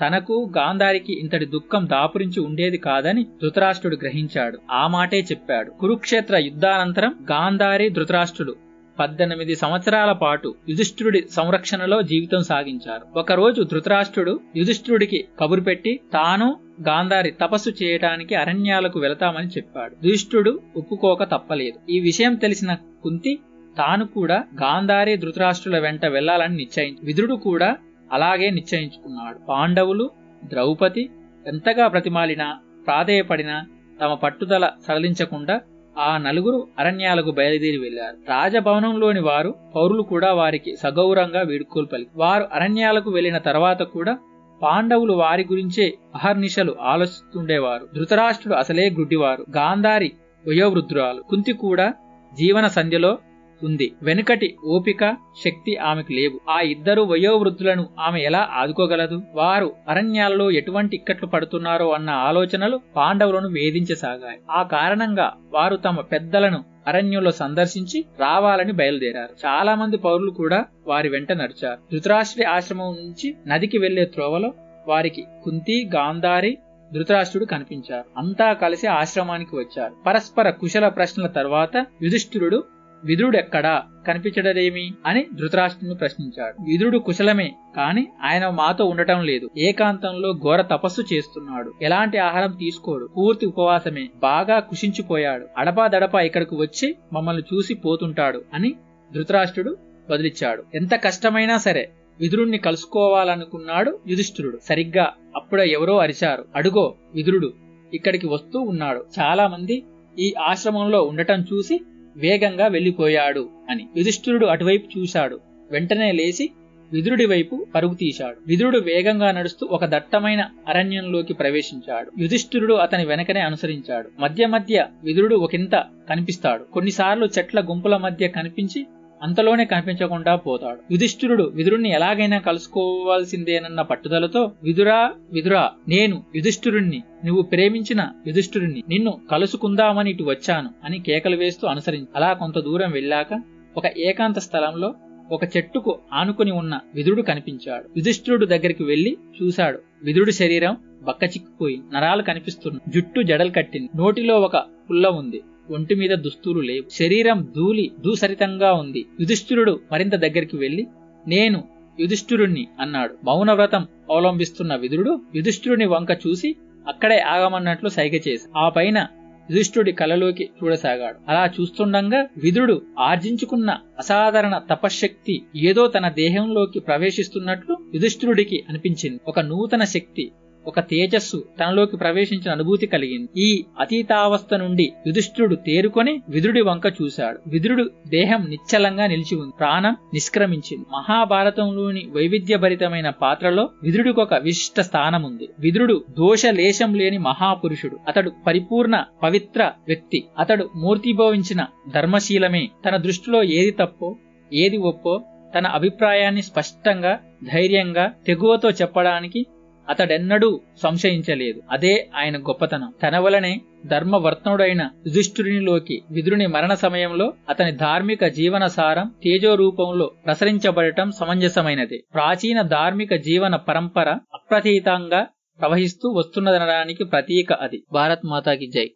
తనకు 0.00 0.34
గాంధారికి 0.58 1.12
ఇంతటి 1.20 1.46
దుఃఖం 1.46 1.82
దాపురించి 1.90 2.40
ఉండేది 2.40 2.78
కాదని 2.78 3.22
ధృతరాష్ట్రుడు 3.42 3.96
గ్రహించాడు. 4.02 4.58
ఆ 4.70 4.82
మాటే 4.86 5.20
చెప్పాడు. 5.30 5.70
కురుక్షేత్ర 5.80 6.36
యుద్ధానంతరం 6.36 7.12
గాంధారి 7.30 7.88
ధృతరాష్ట్రుడు 7.88 8.54
పద్దెనిమిది 8.98 9.54
సంవత్సరాల 9.56 10.12
పాటు 10.12 10.54
యుధిష్ఠుడి 10.68 11.24
సంరక్షణలో 11.30 12.02
జీవితం 12.02 12.42
సాగించారు. 12.42 13.18
ఒకరోజు 13.18 13.62
ధృతరాష్ట్రుడు 13.62 14.40
యుధిష్ఠుడికి 14.56 15.24
కబురు 15.40 15.60
పెట్టి 15.60 16.00
తాను 16.12 16.56
గాంధారి 16.88 17.30
తపస్సు 17.30 17.70
చేయటానికి 17.82 18.34
అరణ్యాలకు 18.34 18.98
వెళతామని 19.00 19.46
చెప్పాడు. 19.46 20.06
యుధిష్ఠుడు 20.06 20.60
ఒప్పుకోక 20.76 21.22
తప్పలేదు. 21.24 21.90
ఈ 21.90 22.00
విషయం 22.00 22.34
తెలిసిన 22.34 22.76
కుంతి 23.02 23.38
తాను 23.78 24.06
కూడా 24.06 24.44
గాంధారి 24.62 25.16
ధృతరాష్ట్రుల 25.16 25.78
వెంట 25.78 26.06
వెళ్ళాలని 26.06 26.56
నిశ్చయించి 26.56 26.98
విదురుడు 27.02 27.34
కూడా 27.34 27.76
అలాగే 28.12 28.50
నిశ్చయించుకున్నాడు. 28.50 29.38
పాండవులు 29.48 30.10
ద్రౌపది 30.44 31.10
ఎంతగా 31.46 31.88
ప్రతిమాలినా 31.88 32.58
ప్రాధేయపడినా 32.86 33.66
తమ 34.00 34.14
పట్టుదల 34.14 34.68
సడలించకుండా 34.88 35.60
ఆ 35.98 36.18
నలుగురు 36.18 36.68
అరణ్యాలకు 36.78 37.30
బయలుదేరి 37.30 37.78
వెళ్ళారు 37.78 38.16
రాజభవనంలోని 38.28 39.20
వారు 39.20 39.54
పౌరులు 39.76 40.02
కూడా 40.02 40.32
వారికి 40.32 40.76
సగౌరంగా 40.76 41.42
వీడుకోలు 41.42 41.86
పలికి 41.86 42.10
వారు 42.16 42.44
అరణ్యాలకు 42.52 43.10
వెళ్ళిన 43.10 43.38
తర్వాత 43.38 43.82
కూడా 43.82 44.18
పాండవులు 44.62 45.12
వారి 45.12 45.46
గురించే 45.52 45.94
అహర్నిశలు 46.14 46.76
ఆలోచిస్తుండేవారు. 46.80 47.88
ధృతరాష్ట్రుడు 47.94 48.56
అసలే 48.56 48.90
గుడ్డివారు. 48.90 49.46
గాంధారి 49.50 50.12
వయోవృద్ధురాలు. 50.48 51.22
కుంతి 51.22 51.52
కూడా 51.52 51.94
జీవన 52.34 52.66
సంధ్యలో 52.66 53.18
ఉంది. 53.64 53.92
వెనుకటి 54.02 54.56
ఓపిక 54.64 55.16
శక్తి 55.44 55.76
ఆమెకు 55.76 56.12
లేవు. 56.12 56.50
ఆ 56.50 56.60
ఇద్దరు 56.60 57.02
వయోవృద్ధులను 57.02 57.88
ఆమె 58.00 58.20
ఎలా 58.20 58.48
ఆదుకోగలదు? 58.52 59.22
వారు 59.34 59.72
అరణ్యాలలో 59.88 60.50
ఎటువంటి 60.50 60.96
ఇక్కట్లు 60.96 61.26
పడుతున్నారో 61.28 61.90
అన్న 61.90 62.10
ఆలోచనలు 62.10 62.80
పాండవులను 62.96 63.48
వేధించసాగాయి. 63.48 64.38
ఆ 64.50 64.62
కారణంగా 64.62 65.32
వారు 65.52 65.76
తమ 65.76 66.00
పెద్దలను 66.00 66.64
అరణ్యంలో 66.86 67.30
సందర్శించి 67.30 68.04
రావాలని 68.20 68.72
బయలుదేరారు. 68.72 69.46
చాలా 69.46 69.74
మంది 69.74 69.96
పౌరులు 69.96 70.30
కూడా 70.30 70.64
వారి 70.86 71.08
వెంట 71.08 71.32
నడిచారు. 71.32 71.78
ధృతరాష్ట్రి 71.92 72.44
ఆశ్రమం 72.44 72.96
నుంచి 73.00 73.34
నదికి 73.46 73.78
వెళ్ళే 73.78 74.04
త్రోవలో 74.04 74.52
వారికి 74.88 75.24
కుంతి 75.44 75.90
గాంధారి 75.94 76.58
ధృతరాష్ట్రుడు 76.92 77.44
కనిపించారు. 77.44 78.04
అంతా 78.16 78.52
కలిసి 78.52 78.86
ఆశ్రమానికి 78.86 79.56
వచ్చారు. 79.56 79.92
పరస్పర 80.06 80.50
కుశల 80.50 80.88
ప్రశ్నల 80.88 81.26
తర్వాత 81.26 81.86
యుధిష్ఠిరుడు 82.02 82.64
విదురుడెక్కడా 83.04 83.82
కనిపించడదేమి 84.06 84.92
అని 85.06 85.26
ధృతరాష్ట్రుని 85.34 85.94
ప్రశ్నించాడు. 85.94 86.62
విదురుడు 86.62 86.98
కుశలమే 86.98 87.54
కాని 87.76 88.06
ఆయన 88.22 88.48
మాతో 88.48 88.84
ఉండటం 88.84 89.24
లేదు. 89.24 89.50
ఏకాంతంలో 89.58 90.32
ఘోర 90.32 90.60
తపస్సు 90.62 91.14
చేస్తున్నాడు. 91.14 91.72
ఎలాంటి 91.82 92.18
ఆహారం 92.18 92.50
తీసుకోడు. 92.50 93.08
పూర్తి 93.16 93.46
ఉపవాసమే. 93.46 94.08
బాగా 94.16 94.58
కుషించిపోయాడు 94.58 95.46
అడపా 95.58 95.86
దడపా 95.86 96.20
ఇక్కడికి 96.20 96.54
వచ్చి 96.54 96.94
మమ్మల్ని 97.12 97.42
చూసి 97.54 97.74
పోతుంటాడు 97.74 98.44
అని 98.54 98.74
ధృతరాష్ట్రుడు 99.14 99.76
బదిలిచ్చాడు. 100.10 100.64
ఎంత 100.74 100.94
కష్టమైనా 100.94 101.56
సరే 101.56 101.90
విదురుణ్ణి 102.20 102.58
కలుసుకోవాలనుకున్నాడు 102.58 103.98
యుధిష్ఠురుడు. 104.08 104.58
సరిగ్గా 104.62 105.12
అప్పుడే 105.36 105.68
ఎవరో 105.68 105.98
అరిచారు. 105.98 106.44
అడుగో 106.56 106.94
విదురుడు 107.14 107.52
ఇక్కడికి 107.94 108.26
వస్తూ 108.26 108.60
ఉన్నాడు. 108.60 109.04
చాలా 109.20 109.46
మంది 109.48 109.82
ఈ 110.18 110.34
ఆశ్రమంలో 110.40 111.02
ఉండటం 111.02 111.40
చూసి 111.40 111.80
వేగంగా 112.16 112.66
వెళ్ళిపోయాడు 112.66 113.48
అని. 113.70 113.86
యుధిష్ఠిరుడు 113.96 114.46
అటువైపు 114.46 114.98
చూశాడు. 114.98 115.40
వెంటనే 115.70 116.12
లేచి 116.12 116.50
విదురుడి 116.92 117.26
వైపు 117.26 117.66
పరుగు 117.74 117.94
తీశాడు. 117.94 118.36
విదురుడు 118.46 118.78
వేగంగా 118.78 119.32
నడుస్తూ 119.32 119.68
ఒక 119.70 119.84
దట్టమైన 119.84 120.50
అరణ్యంలోకి 120.68 121.34
ప్రవేశించాడు. 121.34 122.12
యుధిష్ఠిరుడు 122.18 122.74
అతని 122.74 123.06
వెనకనే 123.06 123.40
అనుసరించాడు. 123.40 124.08
మధ్య 124.18 124.46
మధ్య 124.46 124.86
విదురుడు 125.04 125.36
ఒకంత 125.36 125.84
కనిపిస్తాడు. 126.08 126.62
కొన్నిసార్లు 126.62 127.28
చెట్ల 127.38 127.60
గుంపుల 127.60 127.96
మధ్య 127.96 128.28
కనిపించి 128.28 128.86
అంతలోనే 129.22 129.64
కనిపించకుండా 129.64 130.36
పోతాడు. 130.36 130.78
యుధిష్ఠిరుడు 130.90 131.42
విదురుణ్ణి 131.54 131.90
ఎలాగైనా 131.90 132.38
కలుసుకోవాల్సిందేనన్న 132.38 133.82
పట్టుదలతో 133.82 134.52
విదురా 134.62 135.12
విదురా 135.32 135.70
నేను 135.88 136.24
యుధిష్ఠిరుణ్ణి 136.36 137.02
నువ్వు 137.24 137.42
ప్రేమించిన 137.42 138.08
యుధిష్ఠిరుణ్ణి 138.26 138.82
నిన్ను 138.88 139.20
కలుసుకుందామని 139.30 140.10
ఇటు 140.10 140.24
వచ్చాను 140.24 140.70
అని 140.84 140.98
కేకలు 140.98 141.36
వేస్తూ 141.36 141.68
అనుసరించి. 141.68 142.06
అలా 142.16 142.32
కొంత 142.32 142.58
దూరం 142.58 142.90
వెళ్ళాక 142.90 143.42
ఒక 143.76 143.86
ఏకాంత 143.98 144.38
స్థలంలో 144.38 144.94
ఒక 145.32 145.44
చెట్టుకు 145.56 145.98
ఆనుకుని 146.12 146.50
ఉన్న 146.50 146.80
విదురుడు 146.94 147.22
కనిపించాడు. 147.22 147.84
యుధిష్ఠిరుడు 147.96 148.46
దగ్గరికి 148.46 148.84
వెళ్ళి 148.84 149.16
చూశాడు. 149.42 149.78
విదురుడి 150.04 150.32
శరీరం 150.32 150.76
బక్క 151.02 151.24
చిక్కిపోయి 151.24 151.80
నరాలు 151.92 152.22
కనిపిస్తున్నాయి. 152.22 152.92
జుట్టు 152.94 153.22
జడలు 153.22 153.50
కట్టింది. 153.50 153.88
నోటిలో 153.96 154.40
ఒక 154.40 154.56
పుల్ల 154.56 155.08
ఉంది. 155.08 155.40
ఒంటి 155.72 155.94
మీద 155.94 156.10
దుస్తులు 156.10 156.60
లేవు. 156.60 156.84
శరీరం 156.90 157.52
ధూళి 157.56 157.90
దూసరితంగా 158.00 158.72
ఉంది. 158.72 159.06
యుధిష్ఠిరుడు 159.20 159.80
మరింత 159.92 160.14
దగ్గరికి 160.14 160.56
వెళ్ళి 160.56 160.86
నేను 161.28 161.64
యుధిష్ఠిరుణ్ణి 162.00 162.68
అన్నాడు. 162.80 163.14
మౌనవ్రతం 163.24 163.86
అవలంబిస్తున్న 164.10 164.74
విదురుడు 164.74 165.20
యుధిష్ఠిరుని 165.34 165.84
వంక 165.84 166.10
చూసి 166.26 166.56
అక్కడే 166.88 167.18
ఆగమన్నట్లు 167.18 167.88
సైగ 167.88 168.14
చేసి 168.14 168.46
ఆ 168.56 168.68
పైన 168.68 169.06
యుధిష్ఠుడి 169.50 169.92
కలలోకి 169.92 170.44
చూడసాగాడు. 170.44 171.18
అలా 171.28 171.50
చూస్తుండగా 171.60 172.26
విదురుడు 172.42 172.82
ఆర్జించుకున్న 172.98 173.78
అసాధారణ 173.98 174.60
తపశ్శక్తి 174.70 175.42
ఏదో 175.56 175.86
తన 175.86 176.08
దేహంలోకి 176.08 176.80
ప్రవేశిస్తున్నట్లు 176.80 177.76
యుధిష్ఠురుడికి 177.94 178.64
అనిపించింది. 178.68 179.20
ఒక 179.28 179.40
నూతన 179.40 179.84
శక్తి 179.84 180.30
ఒక 180.66 180.80
తేజస్సు 180.80 181.44
తనలోకి 181.60 181.96
ప్రవేశించిన 181.96 182.52
అనుభూతి 182.52 182.86
కలిగింది. 182.86 183.28
ఈ 183.40 183.64
అతీతావస్థ 183.80 184.54
నుండి 184.54 184.92
యుధిష్ఠుడు 185.06 185.54
తేరుకొని 185.54 186.22
విదురుడి 186.28 186.60
వంక 186.60 186.82
చూశాడు. 187.02 187.38
విదురుడు 187.46 187.90
దేహం 188.08 188.46
నిశ్చలంగా 188.48 189.06
నిలిచి 189.06 189.36
ఉంది. 189.36 189.52
ప్రాణం 189.58 189.96
నిష్క్రమించింది. 190.14 190.84
మహాభారతంలోని 190.92 192.08
వైవిధ్యభరితమైన 192.16 193.10
పాత్రలో 193.10 193.68
విదురుడికి 193.82 194.20
ఒక 194.20 194.34
విశిష్ట 194.34 194.80
స్థానం 194.80 195.22
ఉంది. 195.22 195.48
విదురుడు 195.58 196.04
దోష 196.10 196.46
లేశం 196.46 196.94
లేని 196.94 197.18
మహాపురుషుడు. 197.18 197.98
అతడు 198.08 198.32
పరిపూర్ణ 198.46 199.04
పవిత్ర 199.22 199.72
వ్యక్తి. 199.86 200.24
అతడు 200.38 200.70
మూర్తిభవించిన 200.76 201.66
ధర్మశీలమే. 201.94 202.70
తన 202.88 202.96
దృష్టిలో 202.96 203.42
ఏది 203.42 203.70
తప్పో 203.70 204.16
ఏది 204.52 204.76
ఒప్పో 204.76 205.20
తన 205.58 205.66
అభిప్రాయాన్ని 205.66 206.42
స్పష్టంగా 206.42 207.18
ధైర్యంగా 207.54 208.12
తెగువతో 208.26 208.70
చెప్పడానికి 208.70 209.46
అతడెన్నడూ 209.88 210.60
సంశయించలేదు. 210.82 211.62
అదే 211.70 212.08
ఆయన 212.16 212.36
గొప్పతనం. 212.36 212.92
తన 213.02 213.18
వలనే 213.18 213.60
ధర్మవర్తనుడైన 213.86 214.90
యుధిష్ఠుడినిలోకి 215.06 216.02
విదురుని 216.10 216.46
మరణ 216.46 216.74
సమయంలో 216.74 217.32
అతని 217.48 217.72
ధార్మిక 217.72 218.26
జీవన 218.26 218.66
సారం 218.66 219.14
తేజో 219.24 219.54
రూపంలో 219.54 220.12
ప్రసరించబడటం 220.24 221.12
సమంజసమైనది. 221.12 222.04
ప్రాచీన 222.14 222.62
ధార్మిక 222.62 223.14
జీవన 223.14 223.56
పరంపర 223.56 224.08
అప్రతీతంగా 224.10 225.26
ప్రవహిస్తూ 225.60 226.08
వస్తున్నదనడానికి 226.08 227.04
ప్రతీక 227.04 227.52
అది. 227.52 227.82
భారత్ 227.92 228.26
మాతాకి 228.26 228.66
జై. 228.66 228.90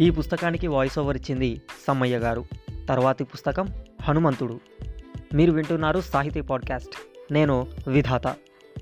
ఈ 0.00 0.10
పుస్తకానికి 0.10 0.66
వాయిస్ 0.66 0.98
ఓవర్ 0.98 1.16
ఇచ్చింది 1.16 1.62
సమ్మయ్య 1.86 2.18
గారు. 2.18 2.44
తర్వాతి 2.88 3.24
పుస్తకం 3.24 3.68
హనుమంతుడు. 4.02 4.60
మీరు 5.34 5.52
వింటున్నారు 5.52 6.00
సాహితీ 6.00 6.40
పాడ్కాస్ట్. 6.40 6.94
నేను 7.32 7.66
విధాత. 7.88 8.34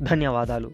ధన్యవాదాలు. 0.02 0.70